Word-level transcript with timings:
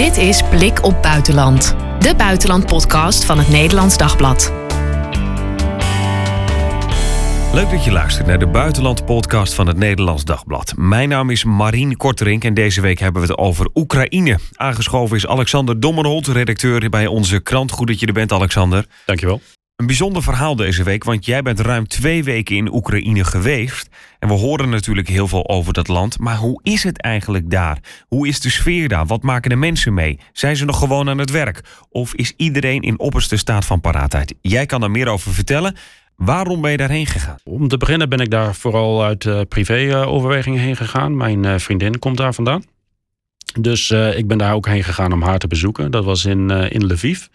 Dit 0.00 0.16
is 0.16 0.42
Blik 0.42 0.84
op 0.84 1.02
Buitenland, 1.02 1.74
de 1.98 2.14
buitenlandpodcast 2.16 3.24
van 3.24 3.38
het 3.38 3.48
Nederlands 3.48 3.96
Dagblad. 3.96 4.52
Leuk 7.52 7.70
dat 7.70 7.84
je 7.84 7.92
luistert 7.92 8.26
naar 8.26 8.38
de 8.38 8.46
Buitenland-podcast 8.46 9.54
van 9.54 9.66
het 9.66 9.76
Nederlands 9.76 10.24
Dagblad. 10.24 10.72
Mijn 10.76 11.08
naam 11.08 11.30
is 11.30 11.44
Marien 11.44 11.96
Korterink 11.96 12.44
en 12.44 12.54
deze 12.54 12.80
week 12.80 12.98
hebben 12.98 13.22
we 13.22 13.28
het 13.28 13.38
over 13.38 13.68
Oekraïne. 13.74 14.38
Aangeschoven 14.54 15.16
is 15.16 15.26
Alexander 15.26 15.80
Dommerholt, 15.80 16.26
redacteur 16.26 16.88
bij 16.88 17.06
onze 17.06 17.40
krant. 17.40 17.70
Goed 17.70 17.86
dat 17.86 18.00
je 18.00 18.06
er 18.06 18.12
bent, 18.12 18.32
Alexander. 18.32 18.86
Dankjewel. 19.06 19.40
Een 19.80 19.86
bijzonder 19.86 20.22
verhaal 20.22 20.56
deze 20.56 20.82
week, 20.82 21.04
want 21.04 21.24
jij 21.24 21.42
bent 21.42 21.60
ruim 21.60 21.86
twee 21.86 22.24
weken 22.24 22.56
in 22.56 22.74
Oekraïne 22.74 23.24
geweest. 23.24 23.88
En 24.18 24.28
we 24.28 24.34
horen 24.34 24.68
natuurlijk 24.68 25.08
heel 25.08 25.28
veel 25.28 25.48
over 25.48 25.72
dat 25.72 25.88
land. 25.88 26.18
Maar 26.18 26.36
hoe 26.36 26.60
is 26.62 26.82
het 26.82 27.00
eigenlijk 27.00 27.50
daar? 27.50 27.78
Hoe 28.08 28.28
is 28.28 28.40
de 28.40 28.50
sfeer 28.50 28.88
daar? 28.88 29.06
Wat 29.06 29.22
maken 29.22 29.50
de 29.50 29.56
mensen 29.56 29.94
mee? 29.94 30.18
Zijn 30.32 30.56
ze 30.56 30.64
nog 30.64 30.78
gewoon 30.78 31.08
aan 31.08 31.18
het 31.18 31.30
werk? 31.30 31.60
Of 31.88 32.14
is 32.14 32.32
iedereen 32.36 32.80
in 32.80 32.98
opperste 32.98 33.36
staat 33.36 33.64
van 33.64 33.80
paraatheid? 33.80 34.34
Jij 34.40 34.66
kan 34.66 34.82
er 34.82 34.90
meer 34.90 35.08
over 35.08 35.32
vertellen. 35.32 35.76
Waarom 36.16 36.60
ben 36.60 36.70
je 36.70 36.76
daarheen 36.76 37.06
gegaan? 37.06 37.38
Om 37.44 37.68
te 37.68 37.76
beginnen 37.76 38.08
ben 38.08 38.20
ik 38.20 38.30
daar 38.30 38.54
vooral 38.54 39.04
uit 39.04 39.24
uh, 39.24 39.40
privé-overwegingen 39.48 40.60
heen 40.60 40.76
gegaan. 40.76 41.16
Mijn 41.16 41.44
uh, 41.44 41.58
vriendin 41.58 41.98
komt 41.98 42.16
daar 42.16 42.34
vandaan. 42.34 42.64
Dus 43.60 43.90
ik 43.90 44.26
ben 44.26 44.38
daar 44.38 44.54
ook 44.54 44.66
heen 44.66 44.84
gegaan 44.84 45.12
om 45.12 45.22
haar 45.22 45.38
te 45.38 45.46
bezoeken. 45.46 45.90
Dat 45.90 46.04
was 46.04 46.24
in, 46.24 46.50
in 46.50 46.86
Lviv, 46.86 47.26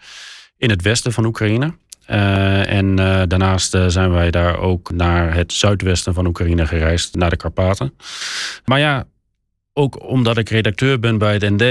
in 0.56 0.70
het 0.70 0.82
westen 0.82 1.12
van 1.12 1.24
Oekraïne. 1.24 1.74
Uh, 2.10 2.72
en 2.72 2.86
uh, 2.86 3.22
daarnaast 3.26 3.74
uh, 3.74 3.84
zijn 3.86 4.10
wij 4.10 4.30
daar 4.30 4.58
ook 4.58 4.90
naar 4.90 5.34
het 5.34 5.52
zuidwesten 5.52 6.14
van 6.14 6.26
Oekraïne 6.26 6.66
gereisd, 6.66 7.14
naar 7.14 7.30
de 7.30 7.36
Karpaten. 7.36 7.94
Maar 8.64 8.78
ja, 8.78 9.04
ook 9.72 10.08
omdat 10.08 10.38
ik 10.38 10.48
redacteur 10.48 11.00
ben 11.00 11.18
bij 11.18 11.32
het 11.32 11.42
ND, 11.42 11.62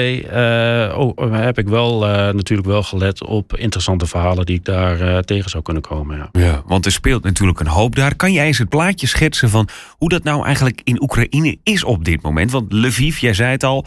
oh, 0.95 1.33
heb 1.33 1.57
ik 1.57 1.67
wel 1.67 1.99
natuurlijk 2.33 2.67
wel 2.67 2.83
gelet 2.83 3.23
op 3.23 3.57
interessante 3.57 4.05
verhalen 4.05 4.45
die 4.45 4.55
ik 4.55 4.65
daar 4.65 5.23
tegen 5.23 5.49
zou 5.49 5.63
kunnen 5.63 5.83
komen. 5.83 6.17
Ja. 6.17 6.29
ja, 6.31 6.63
want 6.65 6.85
er 6.85 6.91
speelt 6.91 7.23
natuurlijk 7.23 7.59
een 7.59 7.67
hoop 7.67 7.95
daar. 7.95 8.15
Kan 8.15 8.31
jij 8.31 8.45
eens 8.45 8.57
het 8.57 8.69
plaatje 8.69 9.07
schetsen 9.07 9.49
van 9.49 9.67
hoe 9.97 10.09
dat 10.09 10.23
nou 10.23 10.45
eigenlijk 10.45 10.81
in 10.83 11.01
Oekraïne 11.01 11.57
is 11.63 11.83
op 11.83 12.05
dit 12.05 12.21
moment? 12.21 12.51
Want 12.51 12.71
Lviv, 12.71 13.17
jij 13.17 13.33
zei 13.33 13.51
het 13.51 13.63
al, 13.63 13.85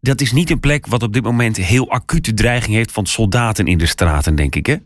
dat 0.00 0.20
is 0.20 0.32
niet 0.32 0.50
een 0.50 0.60
plek 0.60 0.86
wat 0.86 1.02
op 1.02 1.12
dit 1.12 1.22
moment 1.22 1.56
heel 1.56 1.90
acute 1.90 2.34
dreiging 2.34 2.74
heeft 2.74 2.92
van 2.92 3.06
soldaten 3.06 3.66
in 3.66 3.78
de 3.78 3.86
straten, 3.86 4.34
denk 4.34 4.54
ik, 4.54 4.66
hè? 4.66 4.76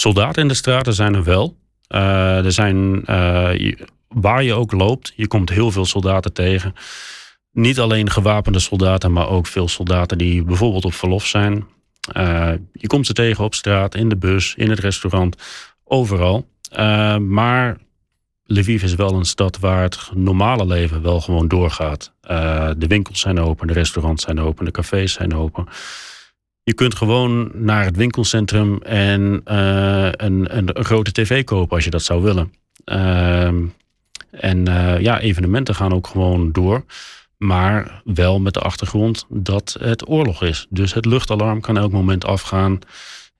Soldaten 0.00 0.42
in 0.42 0.48
de 0.48 0.54
straten 0.54 0.94
zijn 0.94 1.14
er 1.14 1.24
wel. 1.24 1.56
Uh, 1.88 2.44
er 2.44 2.52
zijn, 2.52 3.02
uh, 3.10 3.72
waar 4.08 4.42
je 4.42 4.54
ook 4.54 4.72
loopt, 4.72 5.12
je 5.16 5.26
komt 5.26 5.50
heel 5.50 5.70
veel 5.70 5.84
soldaten 5.84 6.32
tegen. 6.32 6.74
Niet 7.52 7.80
alleen 7.80 8.10
gewapende 8.10 8.58
soldaten, 8.58 9.12
maar 9.12 9.28
ook 9.28 9.46
veel 9.46 9.68
soldaten 9.68 10.18
die 10.18 10.44
bijvoorbeeld 10.44 10.84
op 10.84 10.94
verlof 10.94 11.26
zijn. 11.26 11.66
Uh, 12.16 12.52
je 12.72 12.86
komt 12.86 13.06
ze 13.06 13.12
tegen 13.12 13.44
op 13.44 13.54
straat, 13.54 13.94
in 13.94 14.08
de 14.08 14.16
bus, 14.16 14.54
in 14.56 14.70
het 14.70 14.78
restaurant, 14.78 15.36
overal. 15.84 16.48
maar 17.18 17.76
Lviv 18.44 18.82
is 18.82 18.94
wel 18.94 19.14
een 19.14 19.24
stad 19.24 19.58
waar 19.58 19.82
het 19.82 20.10
normale 20.14 20.66
leven 20.66 21.02
wel 21.02 21.20
gewoon 21.20 21.48
doorgaat. 21.48 22.12
de 22.76 22.86
winkels 22.88 23.20
zijn 23.20 23.40
open, 23.40 23.66
de 23.66 23.72
restaurants 23.72 24.24
zijn 24.24 24.40
open, 24.40 24.64
de 24.64 24.70
cafés 24.70 25.12
zijn 25.12 25.34
open. 25.34 25.68
Je 26.66 26.74
kunt 26.74 26.94
gewoon 26.94 27.50
naar 27.54 27.84
het 27.84 27.96
winkelcentrum 27.96 28.78
en 28.82 29.40
uh, 29.50 30.08
een, 30.10 30.56
een, 30.56 30.84
grote 30.84 31.12
tv 31.12 31.44
kopen 31.44 31.74
als 31.74 31.84
je 31.84 31.90
dat 31.90 32.02
zou 32.02 32.22
willen. 32.22 32.52
Uh, 32.84 33.46
en 34.30 34.68
uh, 34.68 35.00
ja, 35.00 35.20
evenementen 35.20 35.74
gaan 35.74 35.92
ook 35.92 36.06
gewoon 36.06 36.52
door. 36.52 36.84
Maar 37.36 38.02
wel 38.04 38.40
met 38.40 38.54
de 38.54 38.60
achtergrond 38.60 39.26
dat 39.28 39.76
het 39.80 40.08
oorlog 40.08 40.42
is. 40.42 40.66
Dus 40.70 40.94
het 40.94 41.04
luchtalarm 41.04 41.60
kan 41.60 41.76
elk 41.76 41.92
moment 41.92 42.24
afgaan. 42.24 42.78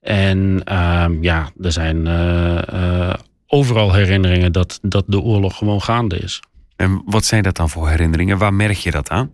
En 0.00 0.60
ehm, 0.64 1.22
ja, 1.22 1.50
er 1.62 1.72
zijn 1.72 2.06
uh, 2.06 3.14
overal 3.46 3.92
herinneringen 3.92 4.52
dat, 4.52 4.78
dat 4.82 5.04
de 5.06 5.20
oorlog 5.20 5.56
gewoon 5.56 5.82
gaande 5.82 6.18
is. 6.18 6.40
En 6.76 7.02
wat 7.04 7.24
zijn 7.24 7.42
dat 7.42 7.56
dan 7.56 7.70
voor 7.70 7.88
herinneringen? 7.88 8.38
Waar 8.38 8.54
merk 8.54 8.76
je 8.76 8.90
dat 8.90 9.10
aan? 9.10 9.30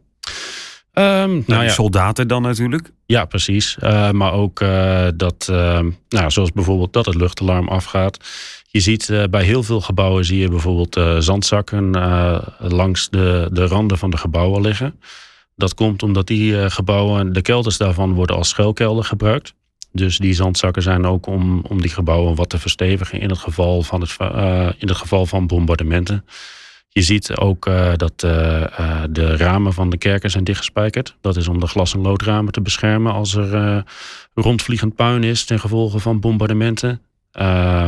Um, 0.99 1.43
nou, 1.47 1.65
ja. 1.65 1.69
soldaten 1.69 2.29
dan 2.29 2.43
natuurlijk? 2.43 2.93
Ja, 3.07 3.25
precies. 3.25 3.77
Uh, 3.83 4.11
maar 4.11 4.33
ook 4.33 4.61
uh, 4.61 5.07
dat, 5.15 5.49
uh, 5.51 5.81
nou, 6.09 6.31
zoals 6.31 6.53
bijvoorbeeld 6.53 6.93
dat 6.93 7.07
het 7.07 7.15
luchtalarm 7.15 7.69
afgaat. 7.69 8.19
Je 8.67 8.81
ziet 8.81 9.27
bij 9.31 9.45
heel 9.45 9.63
veel 9.63 9.81
gebouwen 9.81 10.25
zie 10.25 10.39
je 10.39 10.49
bijvoorbeeld 10.49 11.25
zandzakken 11.25 11.91
langs 12.59 13.11
de, 13.11 13.49
de 13.53 13.67
randen 13.67 13.99
van 13.99 14.11
de 14.11 14.17
gebouwen 14.17 14.61
liggen. 14.61 15.01
Dat 15.57 15.75
komt 15.75 16.03
omdat 16.03 16.27
die 16.27 16.71
gebouwen, 16.71 17.33
de 17.33 17.43
kelders 17.43 17.77
daarvan 17.77 18.13
worden 18.13 18.37
als 18.37 18.49
schuilkelder 18.49 19.05
gebruikt. 19.05 19.55
Dus 19.93 20.19
die 20.19 20.35
zandzakken 20.35 20.83
zijn 20.83 21.07
ook 21.07 21.27
om, 21.27 21.65
om 21.69 21.81
die 21.81 21.91
gebouwen 21.91 22.35
wat 22.35 22.49
te 22.49 22.59
verstevigen 22.59 23.21
in 23.21 23.29
het 23.29 23.39
geval 23.39 23.83
van, 23.83 24.01
het, 24.01 24.17
in 24.79 24.89
het 24.89 24.97
geval 24.97 25.27
van 25.27 25.47
bombardementen. 25.47 26.25
Je 26.95 27.03
ziet 27.03 27.37
ook 27.37 27.67
uh, 27.67 27.93
dat 27.97 28.23
uh, 28.25 28.61
uh, 28.61 29.03
de 29.11 29.37
ramen 29.37 29.73
van 29.73 29.91
de 29.91 29.97
kerken 29.97 30.31
zijn 30.31 30.45
dichtgespijkerd. 30.45 31.17
Dat 31.21 31.37
is 31.37 31.49
om 31.49 31.61
de 31.61 31.67
glas- 31.67 31.95
en 31.95 32.01
loodramen 32.01 32.53
te 32.53 32.61
beschermen 32.61 33.13
als 33.13 33.35
er 33.35 33.85
rondvliegend 34.35 34.95
puin 34.95 35.25
is 35.25 35.45
ten 35.45 35.61
gevolge 35.61 35.99
van 35.99 36.21
bombardementen. 36.21 37.01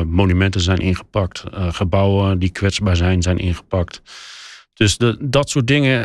monumenten 0.07 0.61
zijn 0.61 0.79
ingepakt, 0.79 1.45
gebouwen 1.53 2.39
die 2.39 2.51
kwetsbaar 2.51 2.97
zijn, 2.97 3.23
zijn 3.23 3.39
ingepakt. 3.39 4.03
Dus 4.75 4.97
dat 5.21 5.51
soort 5.51 5.67
dingen 5.67 6.03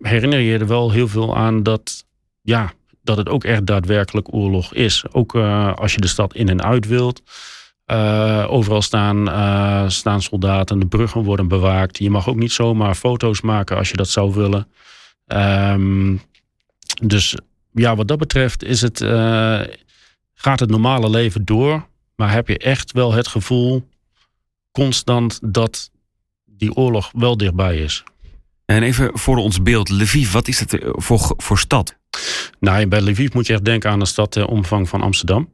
herinner 0.00 0.38
je 0.38 0.58
er 0.58 0.66
wel 0.66 0.90
heel 0.90 1.08
veel 1.08 1.36
aan 1.36 1.62
dat, 1.62 2.04
ja, 2.42 2.72
dat 3.02 3.16
het 3.16 3.28
ook 3.28 3.44
echt 3.44 3.66
daadwerkelijk 3.66 4.34
oorlog 4.34 4.74
is. 4.74 5.04
Ook 5.12 5.34
als 5.74 5.94
je 5.94 6.00
de 6.00 6.06
stad 6.06 6.34
in 6.34 6.48
en 6.48 6.62
uit 6.62 6.86
wilt. 6.86 7.22
Uh, 7.90 8.46
overal 8.48 8.82
staan, 8.82 9.28
uh, 9.28 9.88
staan 9.88 10.22
soldaten, 10.22 10.78
de 10.78 10.86
bruggen 10.86 11.22
worden 11.22 11.48
bewaakt. 11.48 11.98
Je 11.98 12.10
mag 12.10 12.28
ook 12.28 12.36
niet 12.36 12.52
zomaar 12.52 12.94
foto's 12.94 13.40
maken 13.40 13.76
als 13.76 13.90
je 13.90 13.96
dat 13.96 14.08
zou 14.08 14.34
willen. 14.34 14.68
Um, 15.26 16.20
dus 17.02 17.36
ja, 17.72 17.96
wat 17.96 18.08
dat 18.08 18.18
betreft 18.18 18.64
is 18.64 18.80
het, 18.80 19.00
uh, 19.00 19.60
gaat 20.34 20.60
het 20.60 20.70
normale 20.70 21.10
leven 21.10 21.44
door. 21.44 21.86
Maar 22.16 22.32
heb 22.32 22.48
je 22.48 22.58
echt 22.58 22.92
wel 22.92 23.12
het 23.12 23.28
gevoel 23.28 23.88
constant 24.72 25.38
dat 25.42 25.90
die 26.44 26.74
oorlog 26.74 27.10
wel 27.12 27.36
dichtbij 27.36 27.76
is. 27.76 28.04
En 28.64 28.82
even 28.82 29.18
voor 29.18 29.36
ons 29.36 29.62
beeld, 29.62 29.88
Lviv, 29.88 30.32
wat 30.32 30.48
is 30.48 30.60
het 30.60 30.78
voor, 30.80 31.34
voor 31.36 31.58
stad? 31.58 31.98
Nou, 32.60 32.86
bij 32.86 33.00
Lviv 33.00 33.32
moet 33.32 33.46
je 33.46 33.52
echt 33.52 33.64
denken 33.64 33.90
aan 33.90 34.00
een 34.00 34.06
stad 34.06 34.32
de 34.32 34.46
omvang 34.46 34.88
van 34.88 35.00
Amsterdam. 35.00 35.48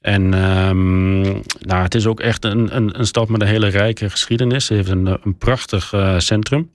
En 0.00 0.34
um, 0.34 1.20
nou, 1.58 1.82
het 1.82 1.94
is 1.94 2.06
ook 2.06 2.20
echt 2.20 2.44
een, 2.44 2.76
een, 2.76 2.98
een, 2.98 3.06
stad 3.06 3.28
met 3.28 3.40
een 3.40 3.46
hele 3.46 3.68
rijke 3.68 4.10
geschiedenis. 4.10 4.66
Ze 4.66 4.74
heeft 4.74 4.88
een, 4.88 5.06
een 5.06 5.38
prachtig 5.38 5.92
uh, 5.92 6.18
centrum. 6.18 6.70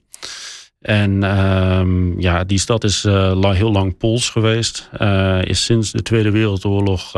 En 0.80 1.24
um, 1.24 2.20
ja, 2.20 2.44
die 2.44 2.60
stad 2.60 2.84
is 2.84 3.06
uh, 3.06 3.52
heel 3.52 3.72
lang 3.72 3.98
Pools 3.98 4.30
geweest. 4.30 4.90
Is 5.42 5.64
sinds 5.64 5.92
de 5.92 6.02
Tweede 6.02 6.32
Wereldoorlog 6.32 7.14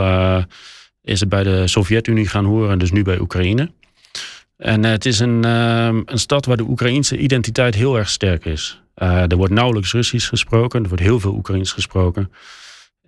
is 1.02 1.20
het 1.20 1.30
bij 1.30 1.44
de 1.44 1.68
Sovjet-Unie 1.68 2.28
gaan 2.28 2.46
horen, 2.46 2.80
dus 2.80 2.92
nu 2.92 3.04
bij 3.04 3.20
Oekraïne. 3.20 3.72
En 4.58 4.84
het 4.84 5.06
is 5.06 5.20
een, 5.20 5.44
ehm, 5.44 6.02
een 6.06 6.20
stad 6.20 6.46
waar 6.46 6.58
de 6.58 6.68
Oekraïnse 6.68 7.18
identiteit 7.18 7.76
heel 7.76 7.98
erg 7.98 8.10
sterk 8.10 8.46
is. 8.46 8.82
er 8.96 9.36
wordt 9.36 9.54
nauwelijks 9.54 9.94
Russisch 9.94 10.30
gesproken, 10.30 10.82
er 10.82 10.88
wordt 10.88 11.04
heel 11.04 11.20
veel 11.20 11.34
Oekraïens 11.34 11.72
gesproken. 11.72 12.32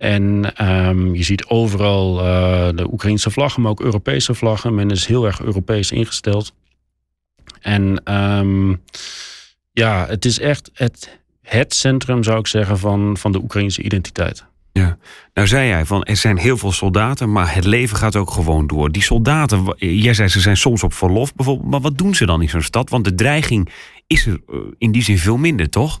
En 0.00 0.52
um, 0.70 1.14
je 1.14 1.22
ziet 1.22 1.46
overal 1.46 2.18
uh, 2.18 2.68
de 2.74 2.92
Oekraïnse 2.92 3.30
vlaggen, 3.30 3.62
maar 3.62 3.70
ook 3.70 3.80
Europese 3.80 4.34
vlaggen. 4.34 4.74
Men 4.74 4.90
is 4.90 5.06
heel 5.06 5.26
erg 5.26 5.40
Europees 5.40 5.90
ingesteld. 5.90 6.52
En 7.60 8.14
um, 8.14 8.82
ja, 9.72 10.06
het 10.06 10.24
is 10.24 10.38
echt 10.38 10.70
het, 10.74 11.18
het 11.42 11.74
centrum, 11.74 12.22
zou 12.22 12.38
ik 12.38 12.46
zeggen, 12.46 12.78
van, 12.78 13.16
van 13.16 13.32
de 13.32 13.38
Oekraïnse 13.38 13.82
identiteit. 13.82 14.44
Ja, 14.72 14.98
nou 15.34 15.48
zei 15.48 15.68
jij 15.68 15.84
van 15.84 16.02
er 16.02 16.16
zijn 16.16 16.38
heel 16.38 16.56
veel 16.56 16.72
soldaten, 16.72 17.32
maar 17.32 17.54
het 17.54 17.64
leven 17.64 17.96
gaat 17.96 18.16
ook 18.16 18.30
gewoon 18.30 18.66
door. 18.66 18.92
Die 18.92 19.02
soldaten, 19.02 19.74
jij 19.76 20.14
zei 20.14 20.28
ze 20.28 20.40
zijn 20.40 20.56
soms 20.56 20.82
op 20.82 20.92
verlof 20.92 21.34
bijvoorbeeld, 21.34 21.70
maar 21.70 21.80
wat 21.80 21.98
doen 21.98 22.14
ze 22.14 22.26
dan 22.26 22.42
in 22.42 22.48
zo'n 22.48 22.62
stad? 22.62 22.90
Want 22.90 23.04
de 23.04 23.14
dreiging 23.14 23.68
is 24.06 24.26
er 24.26 24.40
eh, 24.48 24.56
in 24.78 24.92
die 24.92 25.02
zin 25.02 25.18
veel 25.18 25.36
minder, 25.36 25.70
toch? 25.70 26.00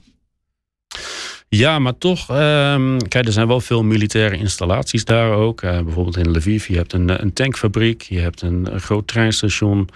Ja, 1.56 1.78
maar 1.78 1.98
toch, 1.98 2.28
um, 2.30 3.08
kijk, 3.08 3.26
er 3.26 3.32
zijn 3.32 3.46
wel 3.46 3.60
veel 3.60 3.82
militaire 3.82 4.36
installaties 4.36 5.04
daar 5.04 5.32
ook. 5.32 5.62
Uh, 5.62 5.80
bijvoorbeeld 5.80 6.16
in 6.16 6.30
Lviv, 6.30 6.66
je 6.66 6.76
hebt 6.76 6.92
een, 6.92 7.22
een 7.22 7.32
tankfabriek, 7.32 8.02
je 8.02 8.18
hebt 8.18 8.42
een, 8.42 8.80
groot 8.80 9.06
treinstation. 9.06 9.88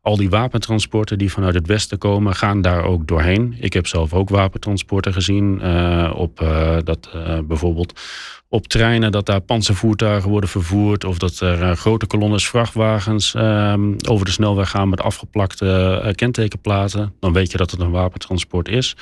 Al 0.00 0.16
die 0.16 0.30
wapentransporten 0.30 1.18
die 1.18 1.32
vanuit 1.32 1.54
het 1.54 1.66
westen 1.66 1.98
komen, 1.98 2.34
gaan 2.34 2.60
daar 2.60 2.84
ook 2.84 3.06
doorheen. 3.06 3.56
Ik 3.60 3.72
heb 3.72 3.86
zelf 3.86 4.12
ook 4.12 4.28
wapentransporten 4.28 5.12
gezien. 5.12 5.60
Uh, 5.62 6.12
op, 6.16 6.38
dat 6.84 7.10
bijvoorbeeld 7.46 8.00
op 8.48 8.66
treinen 8.66 9.12
dat 9.12 9.26
daar 9.26 9.40
panzervoertuigen 9.40 10.30
worden 10.30 10.50
vervoerd. 10.50 11.04
Of 11.04 11.18
dat 11.18 11.40
er 11.40 11.76
grote 11.76 12.06
kolonnes 12.06 12.48
vrachtwagens 12.48 13.34
ehm, 13.34 13.94
over 14.08 14.26
de 14.26 14.32
snelweg 14.32 14.70
gaan 14.70 14.88
met 14.88 15.00
afgeplakte 15.00 16.12
kentekenplaten. 16.14 17.14
Dan 17.20 17.32
weet 17.32 17.50
je 17.50 17.56
dat 17.56 17.70
het 17.70 17.80
een 17.80 17.90
wapentransport 17.90 18.68
is. 18.68 18.96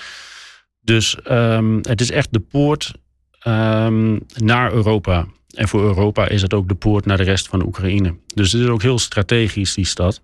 Dus 0.83 1.17
um, 1.31 1.81
het 1.83 2.01
is 2.01 2.11
echt 2.11 2.33
de 2.33 2.41
poort 2.41 2.93
ehm, 3.39 4.19
naar 4.37 4.73
Europa. 4.73 5.27
En 5.55 5.69
voor 5.69 5.83
Europa 5.83 6.29
is 6.29 6.43
het 6.43 6.55
ook 6.55 6.69
de 6.69 6.75
poort 6.75 7.07
naar 7.07 7.17
de 7.17 7.23
rest 7.23 7.49
van 7.49 7.67
Oekraïne. 7.67 8.15
Dus 8.35 8.53
het 8.53 8.63
is 8.63 8.69
ook 8.69 8.83
heel 8.83 8.99
strategisch, 8.99 9.75
die 9.75 9.87
stad. 9.87 10.23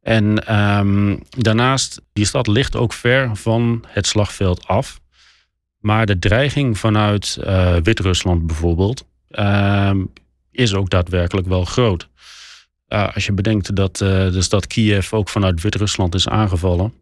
En 0.00 0.46
ehm, 0.46 1.16
daarnaast, 1.28 2.00
die 2.12 2.24
stad 2.24 2.46
ligt 2.46 2.76
ook 2.76 2.92
ver 2.92 3.36
van 3.36 3.84
het 3.86 4.06
slagveld 4.06 4.66
af. 4.66 5.00
Maar 5.78 6.06
de 6.06 6.18
dreiging 6.18 6.78
vanuit 6.78 7.38
uh, 7.40 7.76
Wit-Rusland 7.82 8.46
bijvoorbeeld 8.46 9.04
ehm, 9.28 10.04
is 10.50 10.74
ook 10.74 10.90
daadwerkelijk 10.90 11.46
wel 11.46 11.64
groot. 11.64 12.08
Uh, 12.88 13.14
als 13.14 13.26
je 13.26 13.32
bedenkt 13.32 13.76
dat 13.76 14.00
uh, 14.00 14.08
de 14.08 14.42
stad 14.42 14.66
Kiev 14.66 15.12
ook 15.12 15.28
vanuit 15.28 15.62
Wit-Rusland 15.62 16.14
is 16.14 16.28
aangevallen. 16.28 16.92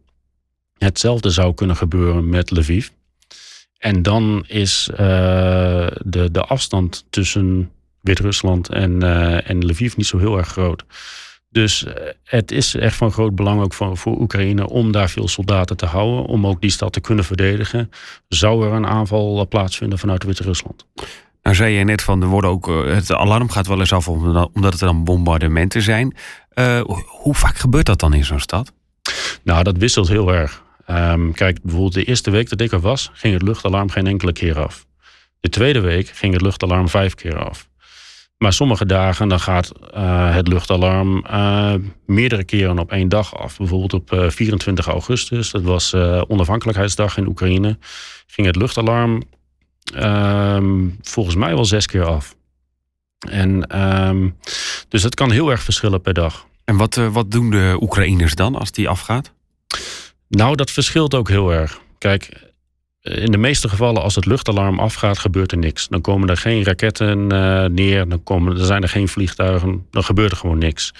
Hetzelfde 0.79 1.29
zou 1.29 1.53
kunnen 1.53 1.75
gebeuren 1.75 2.29
met 2.29 2.51
Lviv. 2.51 2.87
En 3.77 4.01
dan 4.01 4.43
is 4.47 4.89
de, 4.93 6.29
de 6.31 6.41
afstand 6.41 7.05
tussen 7.09 7.71
Wit-Rusland 8.01 8.69
en, 8.69 9.03
en 9.43 9.65
Lviv 9.65 9.95
niet 9.95 10.05
zo 10.05 10.17
heel 10.17 10.37
erg 10.37 10.47
groot. 10.47 10.83
Dus 11.49 11.85
het 12.23 12.51
is 12.51 12.75
echt 12.75 12.95
van 12.95 13.11
groot 13.11 13.35
belang 13.35 13.61
ook 13.61 13.73
voor, 13.73 13.97
voor 13.97 14.19
Oekraïne 14.19 14.69
om 14.69 14.91
daar 14.91 15.09
veel 15.09 15.27
soldaten 15.27 15.77
te 15.77 15.85
houden. 15.85 16.25
Om 16.25 16.47
ook 16.47 16.61
die 16.61 16.69
stad 16.69 16.93
te 16.93 17.01
kunnen 17.01 17.25
verdedigen. 17.25 17.91
Zou 18.27 18.65
er 18.65 18.71
een 18.71 18.87
aanval 18.87 19.47
plaatsvinden 19.47 19.99
vanuit 19.99 20.23
Wit-Rusland. 20.23 20.85
Nou 21.43 21.55
zei 21.55 21.73
je 21.73 21.83
net 21.83 22.01
van 22.01 22.21
er 22.21 22.27
worden 22.27 22.49
ook, 22.49 22.67
het 22.67 23.13
alarm 23.13 23.49
gaat 23.49 23.67
wel 23.67 23.79
eens 23.79 23.93
af 23.93 24.07
omdat 24.07 24.71
het 24.71 24.79
dan 24.79 25.03
bombardementen 25.03 25.81
zijn. 25.81 26.15
Uh, 26.53 26.81
hoe 27.05 27.35
vaak 27.35 27.57
gebeurt 27.57 27.85
dat 27.85 27.99
dan 27.99 28.13
in 28.13 28.25
zo'n 28.25 28.39
stad? 28.39 28.71
Nou, 29.43 29.63
dat 29.63 29.77
wisselt 29.77 30.07
heel 30.07 30.33
erg. 30.33 30.63
Um, 30.91 31.33
kijk, 31.33 31.61
bijvoorbeeld 31.61 31.93
de 31.93 32.03
eerste 32.03 32.31
week 32.31 32.49
dat 32.49 32.61
ik 32.61 32.71
er 32.71 32.79
was, 32.79 33.09
ging 33.13 33.33
het 33.33 33.41
luchtalarm 33.41 33.89
geen 33.89 34.07
enkele 34.07 34.33
keer 34.33 34.59
af. 34.59 34.85
De 35.39 35.49
tweede 35.49 35.79
week 35.79 36.07
ging 36.07 36.33
het 36.33 36.41
luchtalarm 36.41 36.89
vijf 36.89 37.15
keer 37.15 37.37
af. 37.37 37.69
Maar 38.37 38.53
sommige 38.53 38.85
dagen 38.85 39.27
dan 39.27 39.39
gaat 39.39 39.71
uh, 39.93 40.33
het 40.33 40.47
luchtalarm 40.47 41.25
uh, 41.31 41.73
meerdere 42.05 42.43
keren 42.43 42.79
op 42.79 42.91
één 42.91 43.09
dag 43.09 43.37
af. 43.37 43.57
Bijvoorbeeld 43.57 43.93
op 43.93 44.11
uh, 44.11 44.29
24 44.29 44.87
augustus, 44.87 45.51
dat 45.51 45.61
was 45.61 45.93
onafhankelijkheidsdag 46.27 47.17
in 47.17 47.27
Oekraïne, 47.27 47.77
ging 48.27 48.47
het 48.47 48.55
luchtalarm 48.55 49.23
ehm, 49.93 50.87
volgens 51.01 51.35
mij 51.35 51.53
wel 51.53 51.65
zes 51.65 51.85
keer 51.85 52.05
af. 52.05 52.35
En, 53.29 53.81
um, 54.07 54.37
dus 54.87 55.03
het 55.03 55.15
kan 55.15 55.31
heel 55.31 55.49
erg 55.49 55.63
verschillen 55.63 56.01
per 56.01 56.13
dag. 56.13 56.45
En 56.63 56.77
wat, 56.77 56.95
wat 56.95 57.31
doen 57.31 57.49
de 57.49 57.77
Oekraïners 57.81 58.35
dan 58.35 58.55
als 58.55 58.71
die 58.71 58.89
afgaat? 58.89 59.33
Nou, 60.29 60.55
dat 60.55 60.71
verschilt 60.71 61.13
ook 61.13 61.29
heel 61.29 61.53
erg. 61.53 61.81
Kijk, 61.97 62.51
in 63.01 63.31
de 63.31 63.37
meeste 63.37 63.69
gevallen, 63.69 64.01
als 64.01 64.15
het 64.15 64.25
luchtalarm 64.25 64.79
afgaat, 64.79 65.17
gebeurt 65.17 65.51
er 65.51 65.57
niks. 65.57 65.87
Dan 65.87 66.01
komen 66.01 66.29
er 66.29 66.37
geen 66.37 66.63
raketten 66.63 67.33
uh, 67.33 67.65
neer, 67.65 68.09
dan, 68.09 68.23
komen, 68.23 68.55
dan 68.55 68.65
zijn 68.65 68.83
er 68.83 68.89
geen 68.89 69.07
vliegtuigen, 69.07 69.85
dan 69.91 70.03
gebeurt 70.03 70.31
er 70.31 70.37
gewoon 70.37 70.57
niks. 70.57 70.93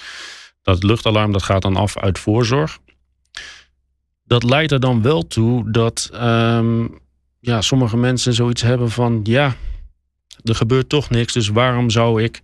Dat 0.62 0.84
luchtalarm 0.84 1.32
dat 1.32 1.44
gaat 1.44 1.62
dan 1.62 1.76
af 1.76 1.98
uit 1.98 2.20
voorzorg. 2.20 2.80
Dat 4.24 4.44
leidt 4.44 4.72
er 4.72 4.80
dan 4.80 5.02
wel 5.02 5.28
toe 5.28 5.72
dat 5.72 6.10
um, 6.14 7.00
ja, 7.40 7.62
sommige 7.62 7.98
mensen 7.98 8.34
zoiets 8.34 8.62
hebben 8.62 8.92
van: 8.92 9.20
ja, 9.24 9.56
er 10.44 10.56
gebeurt 10.56 10.90
toch 10.90 11.10
niks, 11.10 11.34
dus 11.34 11.48
waarom 11.48 11.90
zou 11.90 12.24
ik 12.24 12.42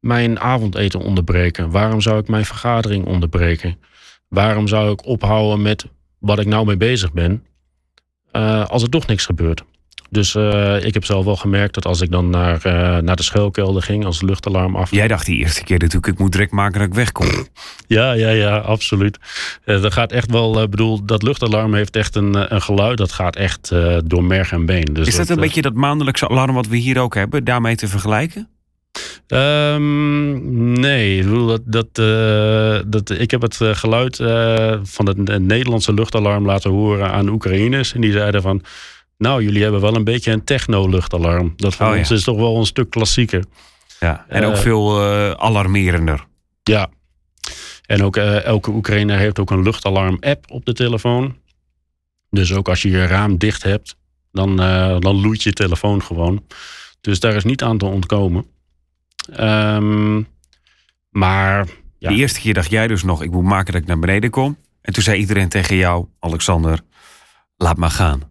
mijn 0.00 0.40
avondeten 0.40 1.00
onderbreken? 1.00 1.70
Waarom 1.70 2.00
zou 2.00 2.18
ik 2.18 2.28
mijn 2.28 2.44
vergadering 2.44 3.06
onderbreken? 3.06 3.76
Waarom 4.32 4.68
zou 4.68 4.92
ik 4.92 5.06
ophouden 5.06 5.62
met 5.62 5.84
wat 6.18 6.38
ik 6.38 6.46
nou 6.46 6.66
mee 6.66 6.76
bezig 6.76 7.12
ben? 7.12 7.42
uh, 8.32 8.66
als 8.66 8.82
er 8.82 8.88
toch 8.88 9.06
niks 9.06 9.24
gebeurt. 9.24 9.64
Dus 10.10 10.34
uh, 10.34 10.84
ik 10.84 10.94
heb 10.94 11.04
zelf 11.04 11.24
wel 11.24 11.36
gemerkt 11.36 11.74
dat 11.74 11.86
als 11.86 12.00
ik 12.00 12.10
dan 12.10 12.30
naar, 12.30 12.60
uh, 12.66 12.98
naar 12.98 13.16
de 13.16 13.22
schuilkelder 13.22 13.82
ging, 13.82 14.04
als 14.04 14.20
het 14.20 14.28
luchtalarm 14.28 14.76
af. 14.76 14.90
Jij 14.90 15.08
dacht 15.08 15.26
die 15.26 15.36
eerste 15.36 15.64
keer 15.64 15.78
natuurlijk, 15.78 16.12
ik 16.12 16.18
moet 16.18 16.32
direct 16.32 16.52
maken 16.52 16.78
dat 16.78 16.88
ik 16.88 16.94
wegkom. 16.94 17.26
ja, 17.86 18.12
ja, 18.12 18.28
ja, 18.28 18.58
absoluut. 18.58 19.18
Uh, 19.64 19.82
dat 19.82 19.92
gaat 19.92 20.12
echt 20.12 20.30
wel, 20.30 20.68
bedoel, 20.68 21.04
dat 21.04 21.22
luchtalarm 21.22 21.74
heeft 21.74 21.96
echt 21.96 22.16
een, 22.16 22.54
een 22.54 22.62
geluid, 22.62 22.98
dat 22.98 23.12
gaat 23.12 23.36
echt 23.36 23.68
door 24.04 24.24
merg 24.24 24.52
en 24.52 24.66
been. 24.66 24.84
Dus 24.84 25.06
Is 25.06 25.16
dat, 25.16 25.26
dat 25.26 25.36
een 25.36 25.42
beetje 25.42 25.62
dat 25.62 25.74
maandelijkse 25.74 26.28
alarm 26.28 26.54
wat 26.54 26.66
we 26.66 26.76
hier 26.76 26.98
ook 26.98 27.14
hebben, 27.14 27.44
daarmee 27.44 27.76
te 27.76 27.88
vergelijken? 27.88 28.48
Um, 29.28 30.72
nee, 30.80 31.18
ik, 31.18 31.24
bedoel, 31.24 31.46
dat, 31.46 31.60
dat, 31.64 31.98
uh, 31.98 32.80
dat, 32.86 33.10
ik 33.10 33.30
heb 33.30 33.42
het 33.42 33.56
geluid 33.62 34.18
uh, 34.18 34.78
van 34.82 35.06
het, 35.06 35.16
het, 35.24 35.42
Nederlandse 35.42 35.94
luchtalarm 35.94 36.46
laten 36.46 36.70
horen 36.70 37.12
aan 37.12 37.28
Oekraïners. 37.28 37.94
En 37.94 38.00
die 38.00 38.12
zeiden 38.12 38.42
van, 38.42 38.62
nou, 39.18 39.42
jullie 39.42 39.62
hebben 39.62 39.80
wel 39.80 39.96
een 39.96 40.04
beetje 40.04 40.32
een 40.32 40.44
techno-luchtalarm. 40.44 41.52
Dat 41.56 41.74
voor 41.74 41.86
oh, 41.86 41.96
ons 41.96 42.08
ja. 42.08 42.14
is 42.14 42.24
toch 42.24 42.36
wel 42.36 42.56
een 42.56 42.66
stuk 42.66 42.90
klassieker. 42.90 43.44
Ja, 44.00 44.24
en 44.28 44.44
ook 44.44 44.56
veel 44.56 45.02
alarmerender. 45.36 46.26
Ja, 46.62 46.90
en 47.86 48.02
ook 48.02 48.16
elke 48.16 48.70
Oekraïner 48.70 49.18
heeft 49.18 49.38
ook 49.38 49.50
een 49.50 49.62
luchtalarm-app 49.62 50.50
op 50.50 50.64
de 50.64 50.72
telefoon. 50.72 51.36
Dus 52.30 52.54
ook 52.54 52.68
als 52.68 52.82
je 52.82 52.90
je 52.90 53.06
raam 53.06 53.38
dicht 53.38 53.62
hebt, 53.62 53.96
dan, 54.32 54.56
dan 55.00 55.20
loeit 55.20 55.42
je 55.42 55.52
telefoon 55.52 56.02
gewoon. 56.02 56.44
Dus 57.00 57.20
daar 57.20 57.34
is 57.34 57.44
niet 57.44 57.62
aan 57.62 57.78
te 57.78 57.84
ontkomen. 57.84 58.46
Um, 59.40 60.26
maar. 61.10 61.66
Ja. 61.98 62.08
De 62.08 62.14
eerste 62.14 62.40
keer 62.40 62.54
dacht 62.54 62.70
jij 62.70 62.86
dus 62.86 63.02
nog: 63.02 63.22
ik 63.22 63.30
moet 63.30 63.44
maken 63.44 63.72
dat 63.72 63.82
ik 63.82 63.88
naar 63.88 63.98
beneden 63.98 64.30
kom. 64.30 64.56
En 64.82 64.92
toen 64.92 65.02
zei 65.02 65.18
iedereen 65.18 65.48
tegen 65.48 65.76
jou, 65.76 66.06
Alexander, 66.20 66.80
laat 67.56 67.76
maar 67.76 67.90
gaan. 67.90 68.30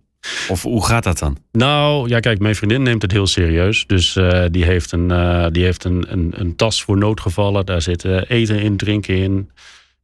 Of 0.49 0.61
hoe 0.61 0.85
gaat 0.85 1.03
dat 1.03 1.19
dan? 1.19 1.38
Nou, 1.51 2.09
ja, 2.09 2.19
kijk, 2.19 2.39
mijn 2.39 2.55
vriendin 2.55 2.83
neemt 2.83 3.01
het 3.01 3.11
heel 3.11 3.27
serieus. 3.27 3.88
Dus 3.88 4.15
uh, 4.15 4.45
die 4.51 4.65
heeft, 4.65 4.91
een, 4.91 5.09
uh, 5.09 5.47
die 5.51 5.63
heeft 5.63 5.83
een, 5.83 6.05
een, 6.07 6.33
een, 6.35 6.55
tas 6.55 6.83
voor 6.83 6.97
noodgevallen. 6.97 7.65
Daar 7.65 7.81
zit 7.81 8.03
uh, 8.03 8.21
eten 8.27 8.59
in, 8.59 8.77
drinken 8.77 9.15
in. 9.15 9.49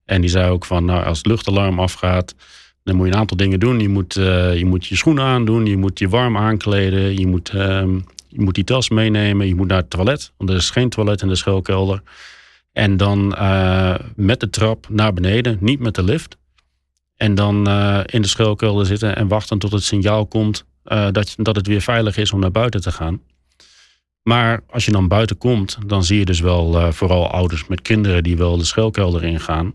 En 0.05 0.21
die 0.21 0.29
zei 0.29 0.49
ook 0.49 0.65
van, 0.65 0.85
nou, 0.85 1.03
als 1.03 1.17
het 1.17 1.27
luchtalarm 1.27 1.79
afgaat, 1.79 2.35
dan 2.83 2.95
moet 2.95 3.07
je 3.07 3.13
een 3.13 3.19
aantal 3.19 3.37
dingen 3.37 3.59
doen. 3.59 3.79
Je 3.79 3.89
moet, 3.89 4.13
je, 4.13 4.63
moet 4.65 4.85
je 4.85 4.95
schoenen 4.95 5.23
aandoen, 5.23 5.65
je 5.65 5.77
moet 5.77 5.99
je 5.99 6.09
warm 6.09 6.37
aankleden, 6.37 7.17
je 7.17 7.27
moet 7.27 7.49
ehm, 7.49 7.99
je 8.27 8.41
moet 8.41 8.55
die 8.55 8.63
tas 8.63 8.89
meenemen, 8.89 9.47
je 9.47 9.55
moet 9.55 9.67
naar 9.67 9.77
het 9.77 9.89
toilet, 9.89 10.31
want 10.37 10.49
er 10.49 10.55
is 10.55 10.69
geen 10.69 10.89
toilet 10.89 11.21
in 11.21 11.27
de 11.27 11.35
schuilkelder. 11.35 12.01
En 12.71 12.97
dan 12.97 13.35
uh, 13.37 13.95
met 14.15 14.39
de 14.39 14.49
trap 14.49 14.89
naar 14.89 15.13
beneden, 15.13 15.57
niet 15.59 15.79
met 15.79 15.95
de 15.95 16.03
lift. 16.03 16.37
En 17.15 17.35
dan 17.35 17.69
uh, 17.69 17.99
in 18.05 18.21
de 18.21 18.27
schuilkelder 18.27 18.85
zitten 18.85 19.15
en 19.15 19.27
wachten 19.27 19.59
tot 19.59 19.71
het 19.71 19.83
signaal 19.83 20.25
komt 20.25 20.65
uh, 20.85 21.07
dat, 21.11 21.35
dat 21.37 21.55
het 21.55 21.67
weer 21.67 21.81
veilig 21.81 22.17
is 22.17 22.31
om 22.31 22.39
naar 22.39 22.51
buiten 22.51 22.81
te 22.81 22.91
gaan. 22.91 23.21
Maar 24.23 24.63
als 24.69 24.85
je 24.85 24.91
dan 24.91 25.07
buiten 25.07 25.37
komt, 25.37 25.77
dan 25.85 26.03
zie 26.03 26.19
je 26.19 26.25
dus 26.25 26.39
wel 26.39 26.93
vooral 26.93 27.31
ouders 27.31 27.67
met 27.67 27.81
kinderen 27.81 28.23
die 28.23 28.37
wel 28.37 28.57
de 28.57 28.63
schuilkelder 28.63 29.23
ingaan. 29.23 29.73